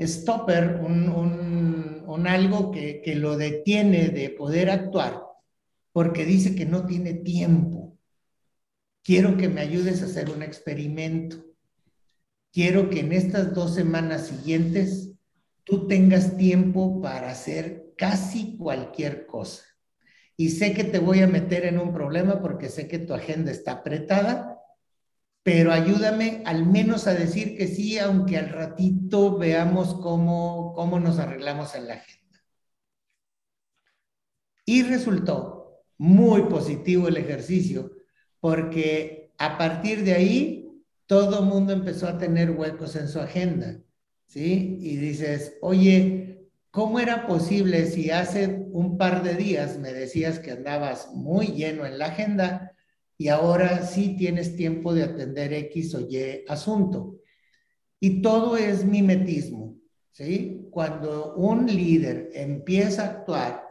[0.01, 5.23] stopper, un, un, algo que, que, lo detiene de poder actuar,
[5.93, 7.97] porque dice que no tiene tiempo.
[9.05, 11.45] Quiero que me ayudes a hacer un experimento.
[12.53, 15.13] Quiero que en estas dos semanas siguientes
[15.65, 19.72] tú tengas tiempo para hacer casi cualquier cosa.
[20.37, 23.51] Y sé que te voy a meter en un problema porque sé que tu agenda
[23.51, 24.59] está apretada,
[25.43, 31.19] pero ayúdame al menos a decir que sí, aunque al ratito veamos cómo, cómo nos
[31.19, 32.41] arreglamos en la agenda.
[34.65, 37.93] Y resultó muy positivo el ejercicio,
[38.41, 40.63] porque a partir de ahí
[41.07, 43.81] todo mundo empezó a tener huecos en su agenda,
[44.27, 44.79] ¿sí?
[44.81, 46.32] Y dices, oye,
[46.73, 51.87] ¿cómo era posible si hace un par de días me decías que andabas muy lleno
[51.87, 52.73] en la agenda?
[53.23, 57.21] y ahora sí tienes tiempo de atender X o Y asunto.
[58.01, 59.77] Y todo es mimetismo,
[60.11, 60.67] ¿sí?
[60.73, 63.65] Cuando un líder empieza a actuar,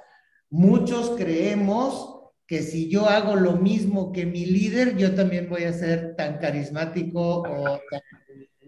[0.49, 5.73] muchos creemos que si yo hago lo mismo que mi líder, yo también voy a
[5.73, 8.01] ser tan carismático o tan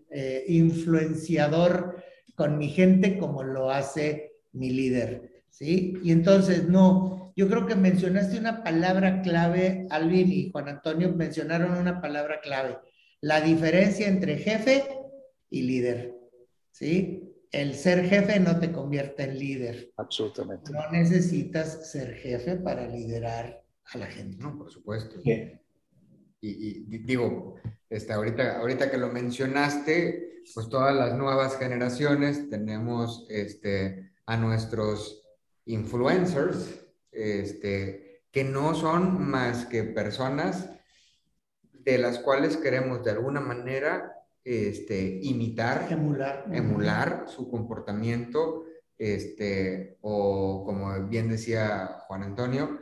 [0.09, 2.03] eh, influenciador
[2.35, 5.97] con mi gente como lo hace mi líder, ¿sí?
[6.03, 11.77] Y entonces, no, yo creo que mencionaste una palabra clave, Alvin y Juan Antonio mencionaron
[11.77, 12.77] una palabra clave,
[13.21, 14.83] la diferencia entre jefe
[15.49, 16.13] y líder,
[16.71, 17.29] ¿sí?
[17.51, 19.91] El ser jefe no te convierte en líder.
[19.97, 20.71] Absolutamente.
[20.71, 24.37] No necesitas ser jefe para liderar a la gente.
[24.37, 25.21] No, por supuesto.
[26.45, 27.55] Y, y, digo,
[27.89, 35.25] este, ahorita, ahorita que lo mencionaste, pues todas las nuevas generaciones tenemos este, a nuestros
[35.65, 40.69] influencers, este, que no son más que personas
[41.71, 48.65] de las cuales queremos de alguna manera este, imitar, emular, emular su comportamiento,
[48.97, 52.79] este, o como bien decía Juan Antonio,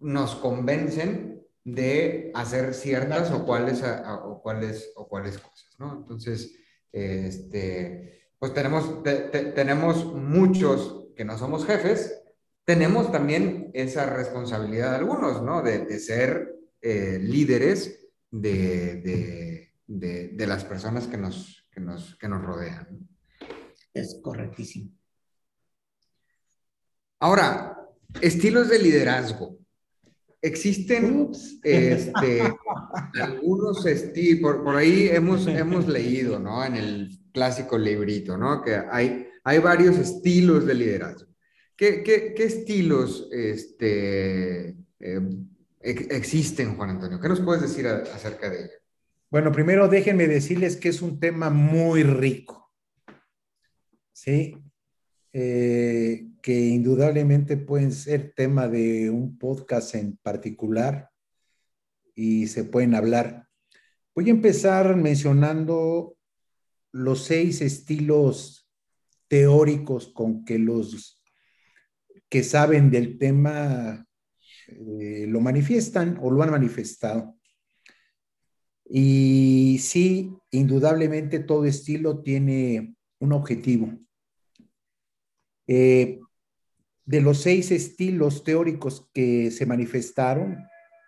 [0.00, 1.29] nos convencen
[1.74, 5.98] de hacer ciertas o cuáles, o cuáles, o cuáles cosas, ¿no?
[5.98, 6.54] Entonces,
[6.92, 12.22] este, pues tenemos, tenemos muchos que no somos jefes,
[12.64, 15.62] tenemos también esa responsabilidad algunos, ¿no?
[15.62, 23.08] De, ser eh, líderes de, de, las personas que nos, que nos, que nos rodean.
[23.92, 24.92] Es correctísimo.
[27.18, 27.76] Ahora,
[28.20, 29.58] estilos de liderazgo.
[30.42, 31.30] Existen
[31.62, 32.40] este,
[33.20, 36.64] algunos estilos, por, por, ahí hemos, hemos leído, ¿no?
[36.64, 38.62] En el clásico librito, ¿no?
[38.62, 41.30] Que hay, hay varios estilos de liderazgo.
[41.76, 45.20] ¿Qué, estilos este, eh,
[45.80, 47.18] existen, Juan Antonio?
[47.18, 48.80] ¿Qué nos puedes decir acerca de ello?
[49.30, 52.70] Bueno, primero déjenme decirles que es un tema muy rico.
[54.12, 54.56] Sí,
[55.32, 61.10] eh, que indudablemente pueden ser tema de un podcast en particular
[62.14, 63.48] y se pueden hablar.
[64.14, 66.16] Voy a empezar mencionando
[66.92, 68.68] los seis estilos
[69.28, 71.22] teóricos con que los
[72.28, 74.06] que saben del tema
[74.68, 77.36] eh, lo manifiestan o lo han manifestado.
[78.84, 83.92] Y sí, indudablemente todo estilo tiene un objetivo.
[85.66, 86.18] Eh,
[87.10, 90.58] de los seis estilos teóricos que se manifestaron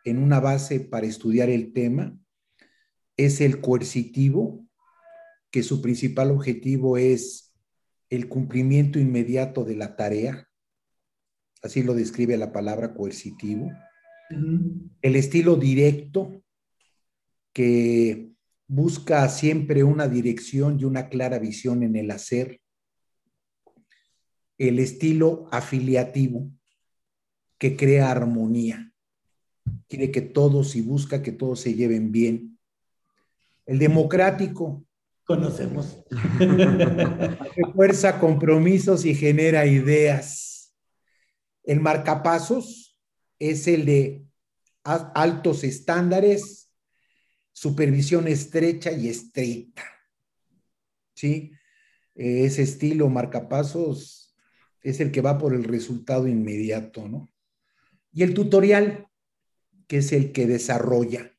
[0.05, 2.19] en una base para estudiar el tema,
[3.17, 4.67] es el coercitivo,
[5.53, 7.55] que su principal objetivo es
[8.11, 10.49] el cumplimiento inmediato de la tarea.
[11.63, 13.71] Así lo describe la palabra coercitivo.
[15.03, 16.43] El estilo directo,
[17.53, 18.33] que
[18.67, 22.61] busca siempre una dirección y una clara visión en el hacer.
[24.63, 26.49] El estilo afiliativo,
[27.59, 28.93] que crea armonía.
[29.89, 32.61] Quiere que todos y busca que todos se lleven bien.
[33.67, 34.87] El democrático.
[35.25, 36.05] Conocemos.
[37.75, 40.73] Fuerza compromisos y genera ideas.
[41.65, 42.97] El marcapasos
[43.41, 44.25] es el de
[44.85, 46.73] altos estándares,
[47.51, 49.83] supervisión estrecha y estricta.
[51.17, 51.51] ¿Sí?
[52.15, 54.22] Ese estilo marcapasos
[54.83, 57.29] es el que va por el resultado inmediato, ¿no?
[58.13, 59.07] Y el tutorial,
[59.87, 61.33] que es el que desarrolla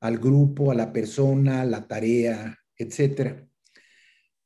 [0.00, 3.46] al grupo, a la persona, la tarea, etcétera.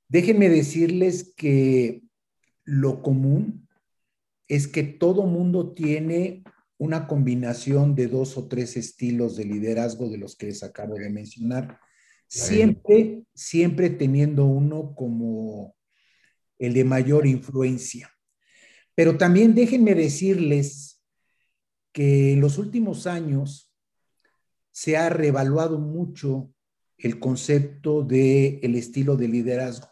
[0.08, 2.02] Déjenme decirles que
[2.64, 3.68] lo común
[4.48, 6.42] es que todo mundo tiene
[6.76, 11.08] una combinación de dos o tres estilos de liderazgo de los que les acabo de
[11.08, 11.78] mencionar,
[12.26, 15.74] siempre, siempre teniendo uno como
[16.58, 18.10] el de mayor influencia.
[18.94, 21.02] Pero también déjenme decirles
[21.92, 23.72] que en los últimos años
[24.72, 26.52] se ha revaluado mucho
[26.98, 29.88] el concepto del el estilo de liderazgo.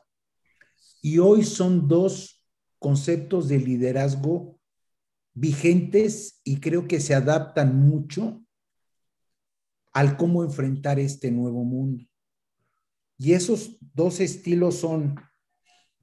[1.01, 2.45] Y hoy son dos
[2.79, 4.61] conceptos de liderazgo
[5.35, 8.45] vigentes y creo que se adaptan mucho
[9.93, 12.05] al cómo enfrentar este nuevo mundo.
[13.19, 15.17] Y esos dos estilos son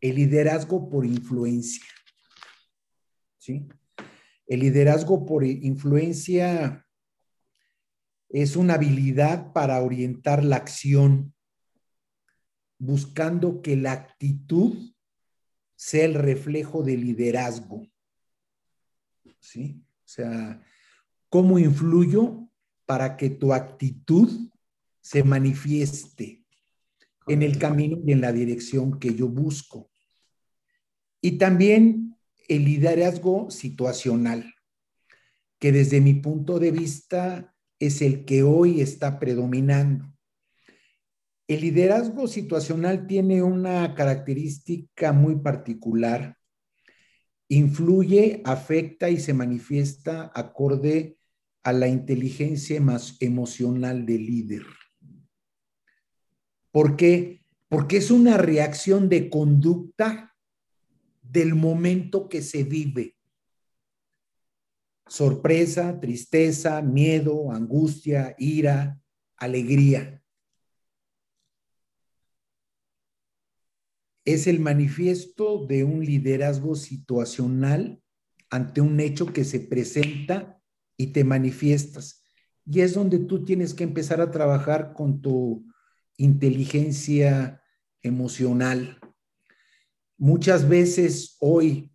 [0.01, 1.85] el liderazgo por influencia.
[3.37, 3.67] ¿Sí?
[4.47, 6.85] El liderazgo por influencia
[8.29, 11.33] es una habilidad para orientar la acción,
[12.77, 14.93] buscando que la actitud
[15.75, 17.87] sea el reflejo del liderazgo.
[19.39, 19.83] ¿Sí?
[20.03, 20.61] O sea,
[21.29, 22.49] ¿cómo influyo
[22.85, 24.49] para que tu actitud
[25.01, 26.38] se manifieste
[27.29, 29.89] en el camino y en la dirección que yo busco?
[31.21, 32.15] Y también
[32.47, 34.53] el liderazgo situacional,
[35.59, 40.05] que desde mi punto de vista es el que hoy está predominando.
[41.47, 46.37] El liderazgo situacional tiene una característica muy particular.
[47.47, 51.17] Influye, afecta y se manifiesta acorde
[51.63, 52.77] a la inteligencia
[53.19, 54.63] emocional del líder.
[56.71, 57.41] ¿Por qué?
[57.67, 60.35] Porque es una reacción de conducta
[61.21, 63.19] del momento que se vive
[65.09, 69.01] sorpresa, tristeza, miedo, angustia, ira,
[69.35, 70.23] alegría.
[74.23, 78.01] Es el manifiesto de un liderazgo situacional
[78.51, 80.61] ante un hecho que se presenta
[80.95, 82.23] y te manifiestas.
[82.65, 85.65] Y es donde tú tienes que empezar a trabajar con tu
[86.19, 87.63] inteligencia
[88.01, 88.99] emocional.
[90.17, 91.91] Muchas veces hoy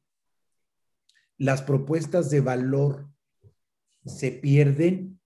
[1.37, 3.11] las propuestas de valor
[4.07, 5.21] se pierden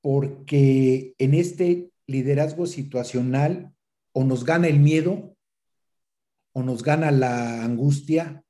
[0.00, 3.74] porque en este liderazgo situacional
[4.12, 5.36] o nos gana el miedo
[6.52, 8.42] o nos gana la angustia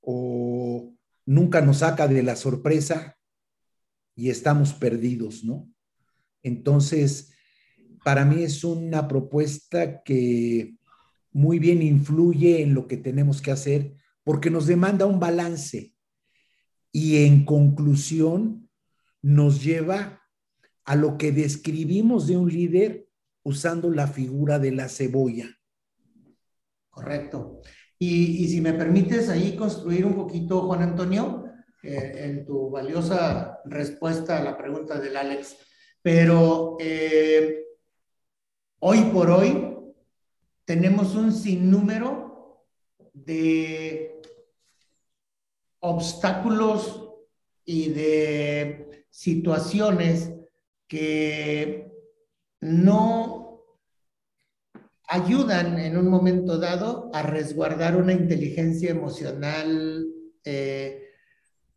[0.00, 0.94] o
[1.26, 3.18] nunca nos saca de la sorpresa
[4.14, 5.70] y estamos perdidos, ¿no?
[6.42, 7.34] Entonces,
[8.04, 10.74] para mí es una propuesta que
[11.32, 13.94] muy bien influye en lo que tenemos que hacer
[14.24, 15.94] porque nos demanda un balance
[16.92, 18.68] y en conclusión
[19.22, 20.22] nos lleva
[20.84, 23.08] a lo que describimos de un líder
[23.42, 25.48] usando la figura de la cebolla.
[26.90, 27.60] Correcto.
[27.98, 31.44] Y, si me permites ahí construir un poquito, Juan Antonio,
[31.82, 35.56] eh, en tu valiosa respuesta a la pregunta del Alex,
[36.02, 37.64] pero eh,
[38.80, 39.76] hoy por hoy
[40.64, 42.64] tenemos un sinnúmero
[43.12, 44.20] de
[45.80, 47.08] obstáculos
[47.64, 50.32] y de situaciones
[50.86, 51.92] que
[52.60, 53.64] no
[55.08, 60.06] ayudan en un momento dado a resguardar una inteligencia emocional
[60.44, 61.08] eh,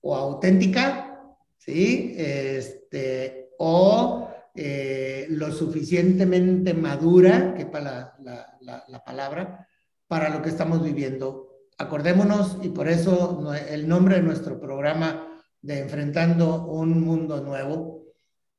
[0.01, 2.13] o auténtica, ¿sí?
[2.17, 9.67] Este, o eh, lo suficientemente madura, que para la, la, palabra,
[10.07, 11.49] para lo que estamos viviendo.
[11.77, 18.03] Acordémonos, y por eso el nombre de nuestro programa de Enfrentando un Mundo Nuevo,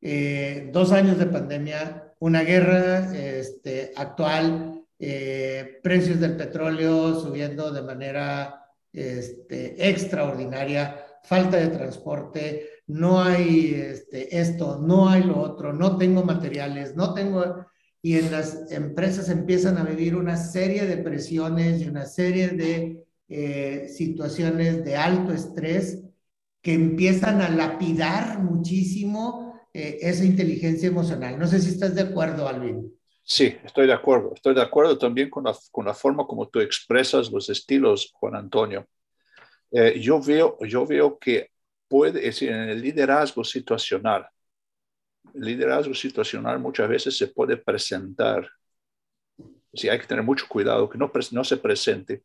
[0.00, 7.82] eh, dos años de pandemia, una guerra este, actual, eh, precios del petróleo subiendo de
[7.82, 15.96] manera este, extraordinaria, falta de transporte, no hay este, esto, no hay lo otro, no
[15.96, 17.66] tengo materiales, no tengo...
[18.02, 23.02] Y en las empresas empiezan a vivir una serie de presiones y una serie de
[23.28, 26.04] eh, situaciones de alto estrés
[26.60, 31.38] que empiezan a lapidar muchísimo eh, esa inteligencia emocional.
[31.38, 32.94] No sé si estás de acuerdo, Alvin.
[33.22, 34.32] Sí, estoy de acuerdo.
[34.34, 38.36] Estoy de acuerdo también con la, con la forma como tú expresas los estilos, Juan
[38.36, 38.86] Antonio.
[39.70, 41.50] Eh, yo, veo, yo veo que
[41.94, 44.28] puede, decir, en el liderazgo situacional,
[45.32, 48.50] el liderazgo situacional muchas veces se puede presentar,
[49.72, 52.24] si hay que tener mucho cuidado que no, no se presente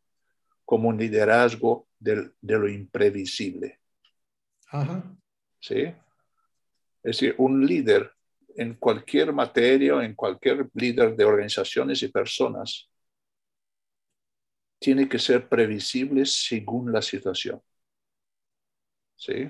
[0.64, 3.78] como un liderazgo de, de lo imprevisible.
[4.66, 5.04] Ajá.
[5.60, 5.82] ¿Sí?
[7.04, 8.10] Es decir, un líder
[8.56, 12.90] en cualquier materia, en cualquier líder de organizaciones y personas,
[14.80, 17.62] tiene que ser previsible según la situación.
[19.14, 19.48] ¿Sí?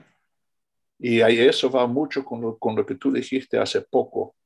[1.03, 4.37] Y ahí eso va mucho con lo, con lo que tú dijiste hace poco,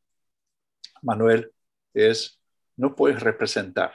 [1.03, 1.53] Manuel,
[1.93, 2.41] es
[2.77, 3.93] no puedes representar.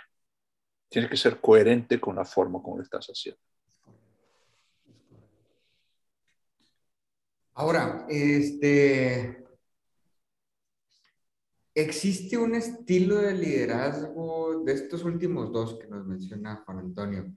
[0.89, 3.39] Tienes que ser coherente con la forma como lo estás haciendo.
[7.53, 9.45] Ahora, este,
[11.73, 17.33] ¿existe un estilo de liderazgo de estos últimos dos que nos menciona Juan Antonio?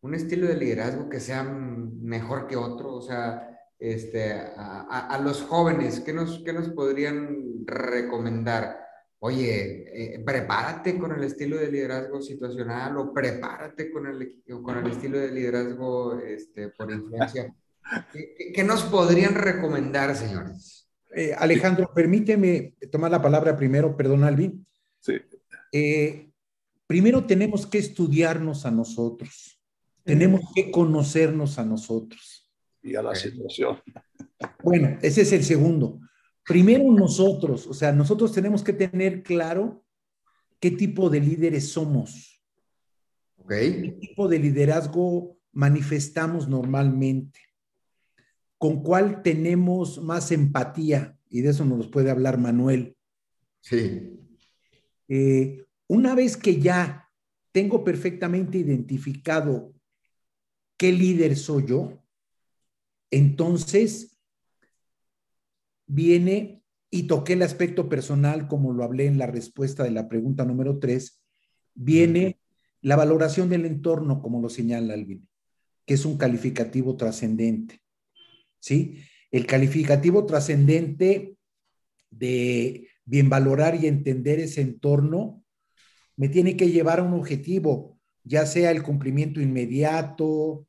[0.00, 2.94] ¿Un estilo de liderazgo que sea mejor que otro?
[2.94, 3.53] O sea,
[3.84, 8.78] este, a, los jóvenes, ¿qué nos, qué nos podrían recomendar?
[9.18, 14.90] Oye, eh, prepárate con el estilo de liderazgo situacional o prepárate con el, con el
[14.90, 17.54] estilo de liderazgo este, por influencia.
[18.54, 20.88] ¿Qué, nos podrían recomendar, señores?
[21.14, 24.66] Eh, Alejandro, permíteme tomar la palabra primero, perdón, Alvin.
[25.00, 25.20] Sí.
[25.72, 26.30] Eh,
[26.86, 29.60] primero tenemos que estudiarnos a nosotros,
[30.04, 32.43] tenemos que conocernos a nosotros
[32.84, 33.78] y a la situación.
[34.62, 36.00] Bueno, ese es el segundo.
[36.46, 39.84] Primero nosotros, o sea, nosotros tenemos que tener claro
[40.60, 42.42] qué tipo de líderes somos.
[43.48, 47.40] ¿Qué tipo de liderazgo manifestamos normalmente?
[48.58, 51.18] ¿Con cuál tenemos más empatía?
[51.28, 52.96] Y de eso nos puede hablar Manuel.
[53.60, 54.20] Sí.
[55.08, 57.10] Eh, una vez que ya
[57.52, 59.74] tengo perfectamente identificado
[60.76, 62.03] qué líder soy yo,
[63.16, 64.18] entonces,
[65.86, 70.44] viene y toqué el aspecto personal, como lo hablé en la respuesta de la pregunta
[70.44, 71.22] número tres,
[71.74, 72.38] viene
[72.80, 75.28] la valoración del entorno, como lo señala Alvin,
[75.86, 77.80] que es un calificativo trascendente.
[78.58, 78.98] ¿Sí?
[79.30, 81.36] El calificativo trascendente
[82.10, 85.44] de bien valorar y entender ese entorno
[86.16, 90.66] me tiene que llevar a un objetivo, ya sea el cumplimiento inmediato,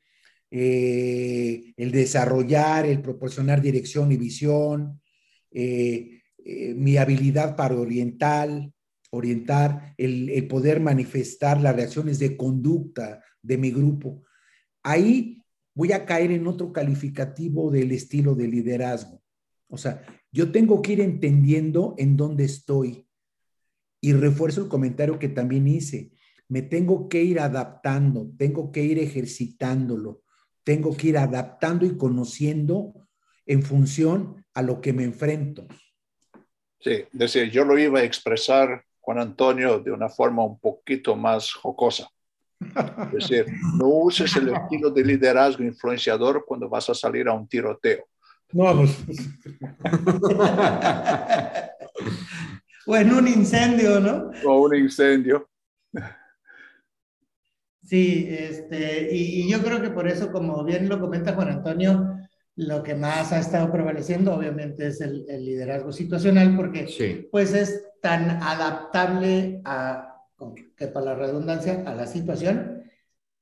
[0.58, 5.02] eh, el desarrollar, el proporcionar dirección y visión,
[5.52, 8.72] eh, eh, mi habilidad para orientar,
[9.12, 14.24] orientar, el, poder manifestar las reacciones de conducta de mi grupo.
[14.82, 15.42] Ahí
[15.74, 19.22] voy a caer en otro calificativo del estilo de liderazgo.
[19.68, 23.10] O sea, yo tengo que ir entendiendo en dónde estoy.
[24.00, 26.14] Y refuerzo el comentario que también hice.
[26.48, 30.22] Me tengo que ir adaptando, tengo que ir ejercitándolo,
[30.66, 33.08] tengo que ir adaptando y conociendo
[33.46, 35.66] en función a lo que me enfrento.
[36.80, 41.54] Sí, decir, yo lo iba a expresar, Juan Antonio, de una forma un poquito más
[41.54, 42.10] jocosa.
[42.60, 43.46] Es decir,
[43.78, 48.06] no uses el estilo de liderazgo influenciador cuando vas a salir a un tiroteo.
[48.52, 48.98] No, pues.
[52.88, 54.32] o en un incendio, ¿no?
[54.46, 55.48] O un incendio.
[57.86, 62.18] Sí, este, y, yo creo que por eso, como bien lo comenta Juan Antonio,
[62.56, 68.42] lo que más ha estado prevaleciendo obviamente es el, liderazgo situacional porque pues es tan
[68.42, 70.24] adaptable a,
[70.76, 72.84] que para la redundancia, a la situación,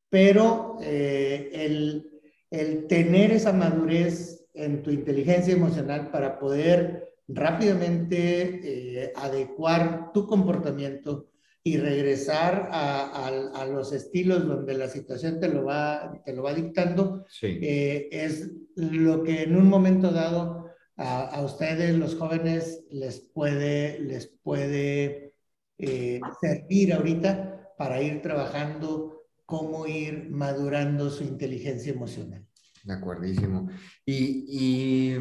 [0.09, 2.11] pero eh, el,
[2.49, 11.32] el tener esa madurez en tu inteligencia emocional para poder rápidamente eh, adecuar tu comportamiento
[11.65, 16.53] y regresar a, a, los estilos donde la situación te lo va, te lo va
[16.53, 23.21] dictando, eh, es lo que en un momento dado a, a ustedes, los jóvenes, les
[23.21, 25.33] puede, les puede
[25.77, 32.45] eh, servir ahorita para ir trabajando cómo ir madurando su inteligencia emocional.
[32.83, 33.69] De acuerdísimo.
[34.05, 35.19] Y, y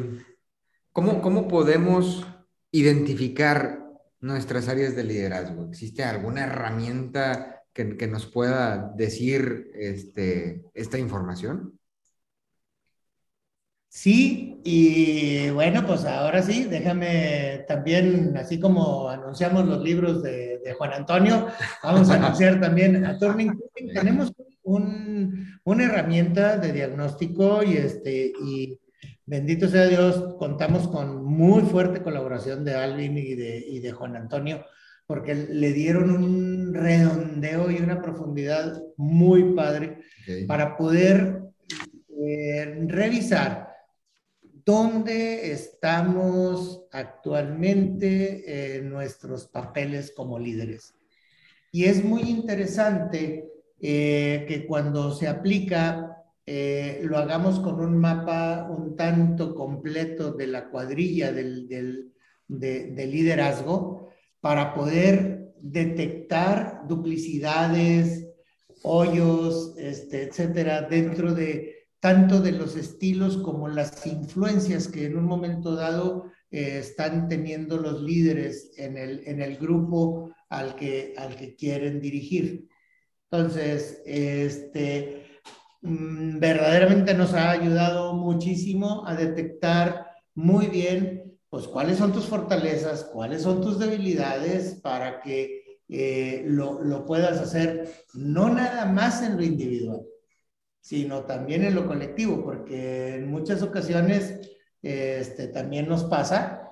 [0.91, 2.27] ¿cómo, ¿cómo podemos
[2.71, 3.82] identificar
[4.23, 5.65] nuestras áreas de liderazgo?
[5.67, 11.77] ¿Existe alguna herramienta que, que nos pueda decir este, esta información?
[13.89, 20.73] Sí, y bueno, pues ahora sí, déjame también, así como anunciamos los libros de, de
[20.73, 21.47] Juan Antonio,
[21.83, 23.51] vamos a anunciar también a Turning
[23.93, 28.79] Tenemos un, una herramienta de diagnóstico y, este, y
[29.25, 34.15] bendito sea Dios, contamos con muy fuerte colaboración de Alvin y de, y de Juan
[34.15, 34.65] Antonio,
[35.05, 39.99] porque le dieron un redondeo y una profundidad muy padre
[40.47, 41.43] para poder
[42.09, 43.69] eh, revisar
[44.65, 50.93] dónde estamos actualmente en nuestros papeles como líderes.
[51.71, 53.49] Y es muy interesante
[53.81, 56.12] eh, que cuando se aplica
[56.45, 61.67] eh, lo hagamos con un mapa un tanto completo de la cuadrilla del,
[62.47, 64.09] de, liderazgo
[64.41, 68.27] para poder detectar duplicidades,
[68.81, 75.23] hoyos, este, etcétera, dentro de tanto de los estilos como las influencias que en un
[75.23, 81.37] momento dado eh, están teniendo los líderes en el, en el grupo al que, al
[81.37, 82.67] que quieren dirigir.
[83.31, 85.22] Entonces, este,
[85.83, 93.03] Mm, verdaderamente nos ha ayudado muchísimo a detectar muy bien, pues, cuáles son tus fortalezas,
[93.03, 99.35] cuáles son tus debilidades para que eh, lo, lo, puedas hacer no nada más en
[99.35, 100.01] lo individual,
[100.79, 104.39] sino también en lo colectivo, porque en muchas ocasiones
[104.81, 106.62] este, también nos pasa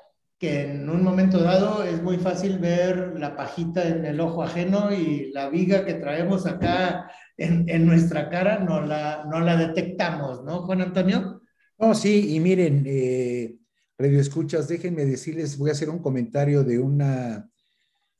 [0.41, 4.91] que en un momento dado es muy fácil ver la pajita en el ojo ajeno
[4.91, 10.63] y la viga que traemos acá en, nuestra cara no la, no la detectamos, ¿no,
[10.63, 11.43] Juan Antonio?
[11.77, 13.55] No, sí, y miren, eh,
[13.99, 17.47] Radio Escuchas, déjenme decirles, voy a hacer un comentario de una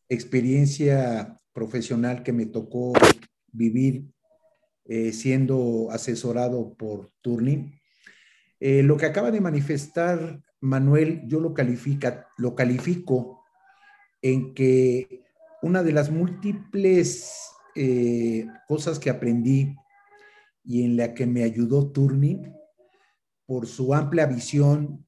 [0.08, 2.94] experiencia profesional que me tocó
[3.52, 4.06] vivir
[4.86, 7.80] eh, siendo asesorado por Turning.
[8.60, 13.44] Eh, lo que acaba de manifestar Manuel, yo lo, califica, lo califico
[14.22, 15.24] en que
[15.62, 19.76] una de las múltiples eh, cosas que aprendí
[20.64, 22.54] y en la que me ayudó Turning
[23.46, 25.06] por su amplia visión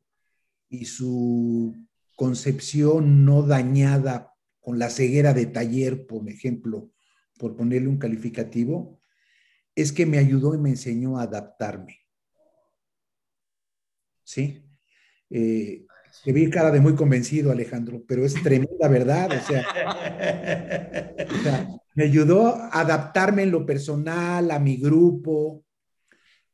[0.69, 1.75] y su
[2.15, 6.91] concepción no dañada con la ceguera de taller, por ejemplo,
[7.37, 8.99] por ponerle un calificativo,
[9.75, 11.99] es que me ayudó y me enseñó a adaptarme.
[14.23, 14.63] ¿Sí?
[15.35, 15.85] Eh,
[16.23, 19.31] te vi cara de muy convencido, Alejandro, pero es tremenda verdad.
[19.31, 19.65] O sea,
[21.95, 25.65] me ayudó a adaptarme en lo personal, a mi grupo,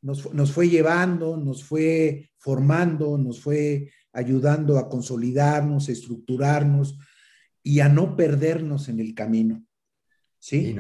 [0.02, 6.98] nos, nos, fue llevando, nos fue formando, nos fue ayudando a consolidarnos, a estructurarnos
[7.62, 9.66] y a no perdernos en el camino.
[10.40, 10.78] ¿Sí?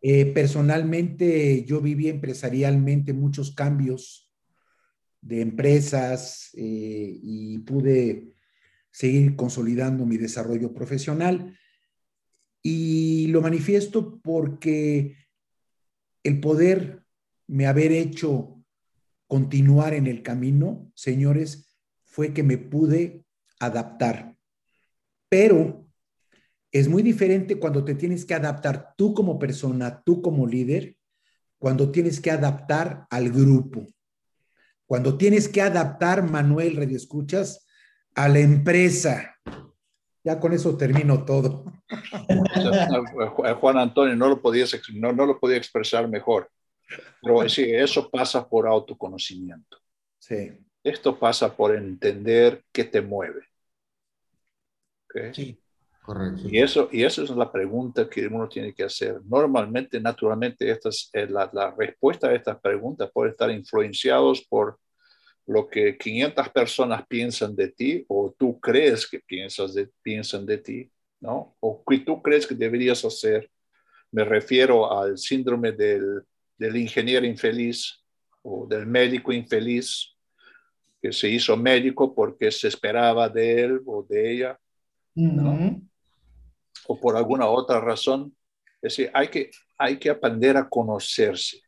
[0.00, 4.21] Eh, personalmente, yo viví empresarialmente muchos cambios
[5.22, 8.34] de empresas eh, y pude
[8.90, 11.58] seguir consolidando mi desarrollo profesional.
[12.62, 15.16] Y lo manifiesto porque
[16.22, 17.02] el poder
[17.46, 18.62] me haber hecho
[19.26, 23.24] continuar en el camino, señores, fue que me pude
[23.58, 24.36] adaptar.
[25.28, 25.88] Pero
[26.70, 30.96] es muy diferente cuando te tienes que adaptar tú como persona, tú como líder,
[31.58, 33.86] cuando tienes que adaptar al grupo.
[34.92, 37.66] Cuando tienes que adaptar, Manuel, Radio Escuchas,
[38.14, 39.38] a la empresa.
[40.22, 41.64] Ya con eso termino todo.
[43.58, 46.50] Juan Antonio no lo, podías, no, no lo podía expresar mejor.
[47.22, 49.78] Pero sí, eso pasa por autoconocimiento.
[50.18, 50.58] Sí.
[50.84, 53.46] Esto pasa por entender qué te mueve.
[55.32, 55.58] Sí,
[56.02, 56.42] correcto.
[56.50, 59.22] Y eso, y eso es la pregunta que uno tiene que hacer.
[59.24, 64.81] Normalmente, naturalmente, estas, eh, la, la respuesta a estas preguntas puede estar influenciados por
[65.46, 70.58] lo que 500 personas piensan de ti o tú crees que piensas de, piensan de
[70.58, 70.90] ti,
[71.20, 71.56] ¿no?
[71.60, 73.50] O que tú crees que deberías hacer.
[74.10, 76.22] Me refiero al síndrome del,
[76.56, 78.02] del ingeniero infeliz
[78.42, 80.14] o del médico infeliz
[81.00, 84.60] que se hizo médico porque se esperaba de él o de ella,
[85.14, 85.82] ¿no?
[86.86, 88.34] o por alguna otra razón.
[88.80, 91.60] Es decir, hay que, hay que aprender a conocerse.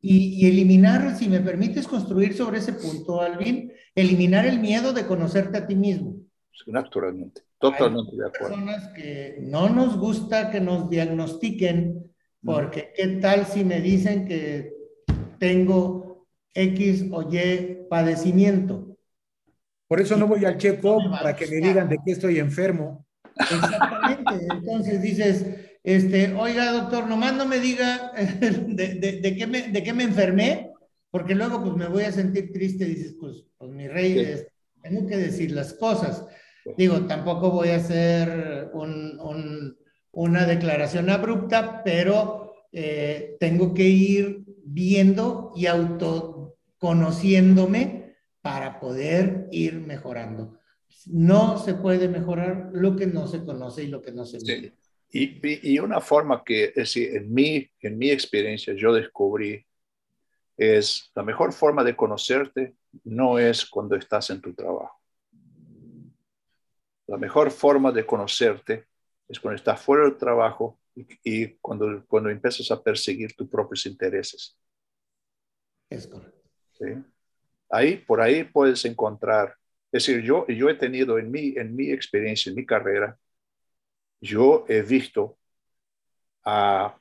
[0.00, 5.06] Y, y, eliminar, si me permites construir sobre ese punto, Alvin, eliminar el miedo de
[5.06, 6.16] conocerte a ti mismo.
[6.66, 8.56] Naturalmente, totalmente Hay de acuerdo.
[8.56, 12.12] personas que no nos gusta que nos diagnostiquen,
[12.44, 14.72] porque ¿qué tal si me dicen que
[15.38, 18.96] tengo X o Y padecimiento?
[19.88, 23.06] Por eso no voy al check-up para que me digan de qué estoy enfermo.
[23.38, 24.46] Exactamente.
[24.50, 28.12] Entonces dices, este, oiga, doctor, nomás no me diga
[28.68, 30.72] de, de, de, qué me, de qué me enfermé,
[31.10, 32.84] porque luego pues me voy a sentir triste.
[32.84, 34.18] Dices, pues, pues mi rey, Sí.
[34.20, 34.46] es-
[34.82, 36.24] tengo que decir las cosas.
[36.76, 39.76] Digo, tampoco voy a hacer un- un-
[40.12, 50.58] una declaración abrupta, pero eh, tengo que ir viendo y autoconociéndome para poder ir mejorando.
[51.06, 54.46] No se puede mejorar lo que no se conoce y lo que no se Sí.
[54.46, 54.66] mide.
[54.68, 54.72] Y,
[55.10, 59.64] y- y una forma que, es decir, en mi, en mi experiencia yo descubrí
[60.56, 65.00] es la mejor forma de conocerte no es cuando estás en tu trabajo.
[67.06, 68.86] La mejor forma de conocerte
[69.28, 73.84] es cuando estás fuera del trabajo y, y cuando, cuando empiezas a perseguir tus propios
[73.86, 74.58] intereses.
[75.90, 76.50] Es correcto.
[76.72, 76.86] ¿sí?
[77.70, 79.54] Ahí, por ahí puedes encontrar,
[79.92, 83.18] es decir, yo, yo he tenido en mi, en mi experiencia, en mi carrera,
[84.20, 85.36] yo he visto
[86.44, 86.98] a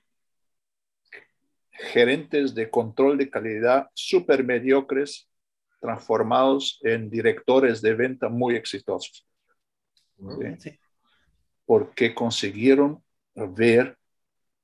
[1.71, 5.29] gerentes de control de calidad súper mediocres
[5.79, 9.27] transformados en directores de venta muy exitosos,
[10.17, 10.55] ¿sí?
[10.59, 10.79] Sí.
[11.65, 13.03] porque consiguieron
[13.35, 13.97] ver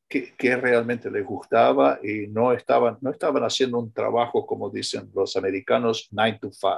[0.07, 5.11] qué, qué realmente les gustaba y no estaban, no estaban haciendo un trabajo, como dicen
[5.13, 6.77] los americanos, 9 to 5.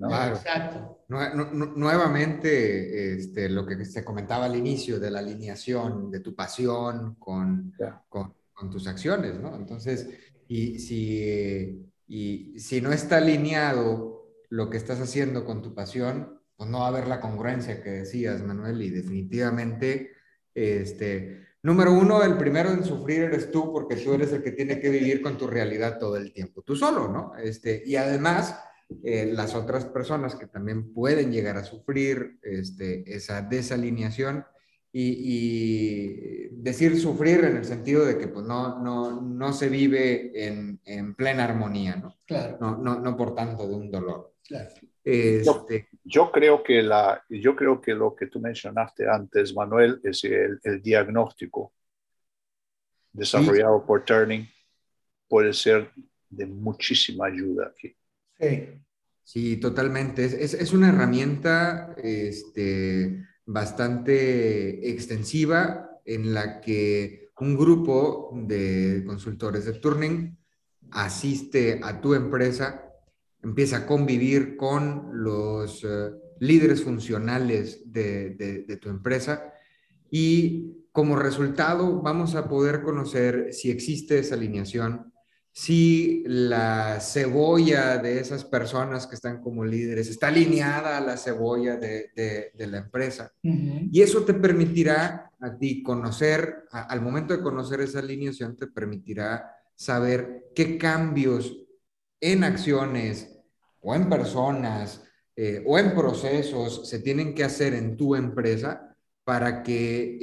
[0.00, 0.08] ¿No?
[0.08, 0.34] Claro.
[0.36, 1.04] Exacto.
[1.08, 6.20] Nue- nu- nu- nuevamente, este, lo que se comentaba al inicio de la alineación de
[6.20, 8.02] tu pasión con, Ya.
[8.08, 9.54] con, con tus acciones, ¿no?
[9.54, 10.08] Entonces,
[10.48, 16.68] y si, y si no está alineado lo que estás haciendo con tu pasión, pues
[16.68, 20.10] no va a haber la congruencia que decías, Manuel, y definitivamente,
[20.54, 24.80] este, número uno, el primero en sufrir eres tú, porque tú eres el que tiene
[24.80, 27.32] que vivir con tu realidad todo el tiempo, tú solo, ¿no?
[27.36, 28.58] Este, y además
[29.04, 34.44] eh, las otras personas que también pueden llegar a sufrir este, esa desalineación
[34.92, 40.46] y, y decir sufrir en el sentido de que pues, no, no, no se vive
[40.46, 42.18] en, en plena armonía, ¿no?
[42.26, 44.34] Claro, No, no, no por tanto de un dolor.
[44.42, 44.70] claro.
[45.02, 50.22] Este, Yo creo que la, yo creo que lo que tú mencionaste antes, Manuel, es
[50.24, 51.72] el, el diagnóstico
[53.12, 54.46] desarrollado por Turning
[55.26, 55.90] puede ser
[56.28, 57.94] de muchísima ayuda aquí.
[59.24, 59.56] Sí.
[59.58, 60.24] Totalmente.
[60.24, 69.74] Es, es, una herramienta este, bastante extensiva en la que un grupo de consultores de
[69.74, 70.36] Turning
[70.90, 72.84] asiste a tu empresa,
[73.42, 76.10] empieza a convivir con los eh,
[76.40, 79.52] líderes funcionales de, de tu empresa
[80.10, 85.12] y como resultado vamos a poder conocer si existe esa alineación,
[85.60, 91.76] si la cebolla de esas personas que están como líderes está alineada a la cebolla
[91.76, 93.30] de, de, de la empresa.
[93.42, 93.88] Uh -huh.
[93.92, 98.68] Y eso te permitirá a ti conocer, a, al momento de conocer esa alineación, te
[98.68, 101.54] permitirá saber qué cambios
[102.22, 103.38] en acciones
[103.82, 105.02] o en personas
[105.36, 110.16] eh, o en procesos se tienen que hacer en tu empresa para que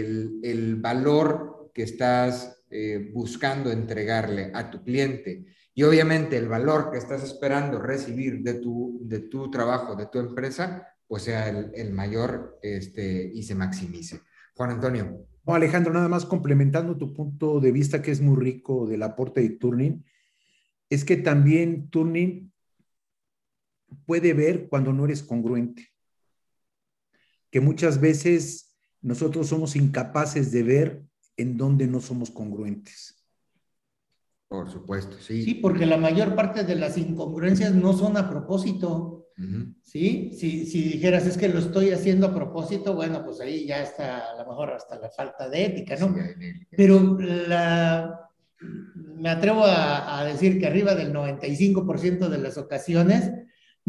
[0.00, 5.44] el, el valor que estás eh, buscando entregarle a tu cliente
[5.74, 10.18] y obviamente el valor que estás esperando recibir de tu, de tu trabajo, de tu
[10.18, 14.20] empresa, pues sea el, el mayor este, y se maximice.
[14.54, 15.26] Juan Antonio.
[15.46, 19.40] No, Alejandro, nada más complementando tu punto de vista que es muy rico del aporte
[19.40, 20.04] de Turning,
[20.88, 22.52] es que también Turning
[24.06, 25.88] puede ver cuando no eres congruente.
[27.50, 31.09] Que muchas veces nosotros somos incapaces de ver
[31.40, 33.16] en donde no somos congruentes.
[34.48, 35.44] Por supuesto, sí.
[35.44, 39.28] Sí, porque la mayor parte de las incongruencias no son a propósito.
[39.38, 39.74] Uh -huh.
[39.82, 40.32] ¿Sí?
[40.36, 44.32] Si, si dijeras es que lo estoy haciendo a propósito, bueno, pues ahí ya está
[44.32, 46.14] a lo mejor hasta la falta de ética, ¿no?
[46.14, 48.28] Sí, Pero la,
[48.60, 53.30] me atrevo a, a decir que arriba del 95% de las ocasiones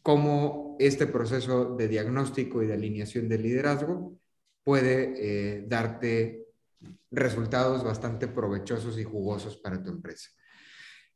[0.00, 4.16] cómo este proceso de diagnóstico y de alineación del liderazgo
[4.62, 6.41] puede darte
[7.10, 10.30] resultados bastante provechosos y jugosos para tu empresa.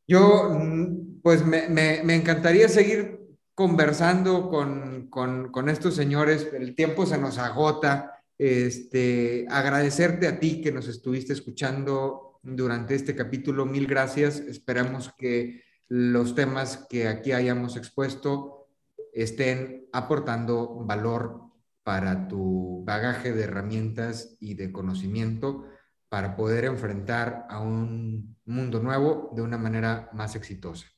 [0.07, 3.21] Yo, mm, pues, me, encantaría seguir
[3.55, 8.13] conversando con, con, con, estos señores, el tiempo se nos agota.
[8.39, 14.39] Este, agradecerte a ti que nos estuviste escuchando durante este capítulo, mil gracias.
[14.41, 18.69] Esperamos que los temas que aquí hayamos expuesto
[19.13, 21.46] estén aportando valor
[21.87, 25.67] para tu bagaje de herramientas y de conocimiento
[26.09, 30.89] para poder enfrentar a un mundo nuevo de una manera más exitosa.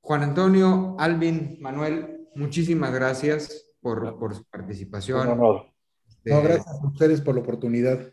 [0.00, 5.28] Juan Antonio, Alvin, Manuel, muchísimas gracias por, por su participación.
[5.28, 5.66] Un honor.
[6.24, 8.10] No, gracias a ustedes por la oportunidad.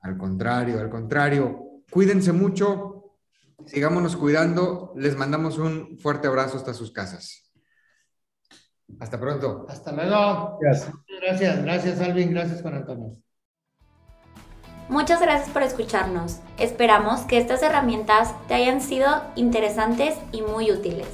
[0.00, 1.82] Al contrario, al contrario.
[1.90, 3.18] Cuídense mucho,
[3.66, 4.94] sigámonos cuidando.
[4.96, 7.49] Les mandamos un fuerte abrazo hasta sus casas.
[8.98, 9.66] Hasta pronto.
[9.68, 10.58] Hasta luego.
[10.60, 10.92] Gracias.
[11.20, 13.16] Gracias, gracias Alvin, gracias Juan Antonio.
[14.88, 16.40] Muchas gracias por escucharnos.
[16.58, 21.06] Esperamos que estas herramientas te hayan sido interesantes y muy útiles.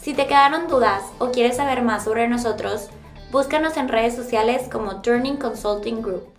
[0.00, 2.88] Si te quedaron dudas o quieres saber más sobre nosotros,
[3.30, 6.29] búscanos en redes sociales como Turning Consulting Group.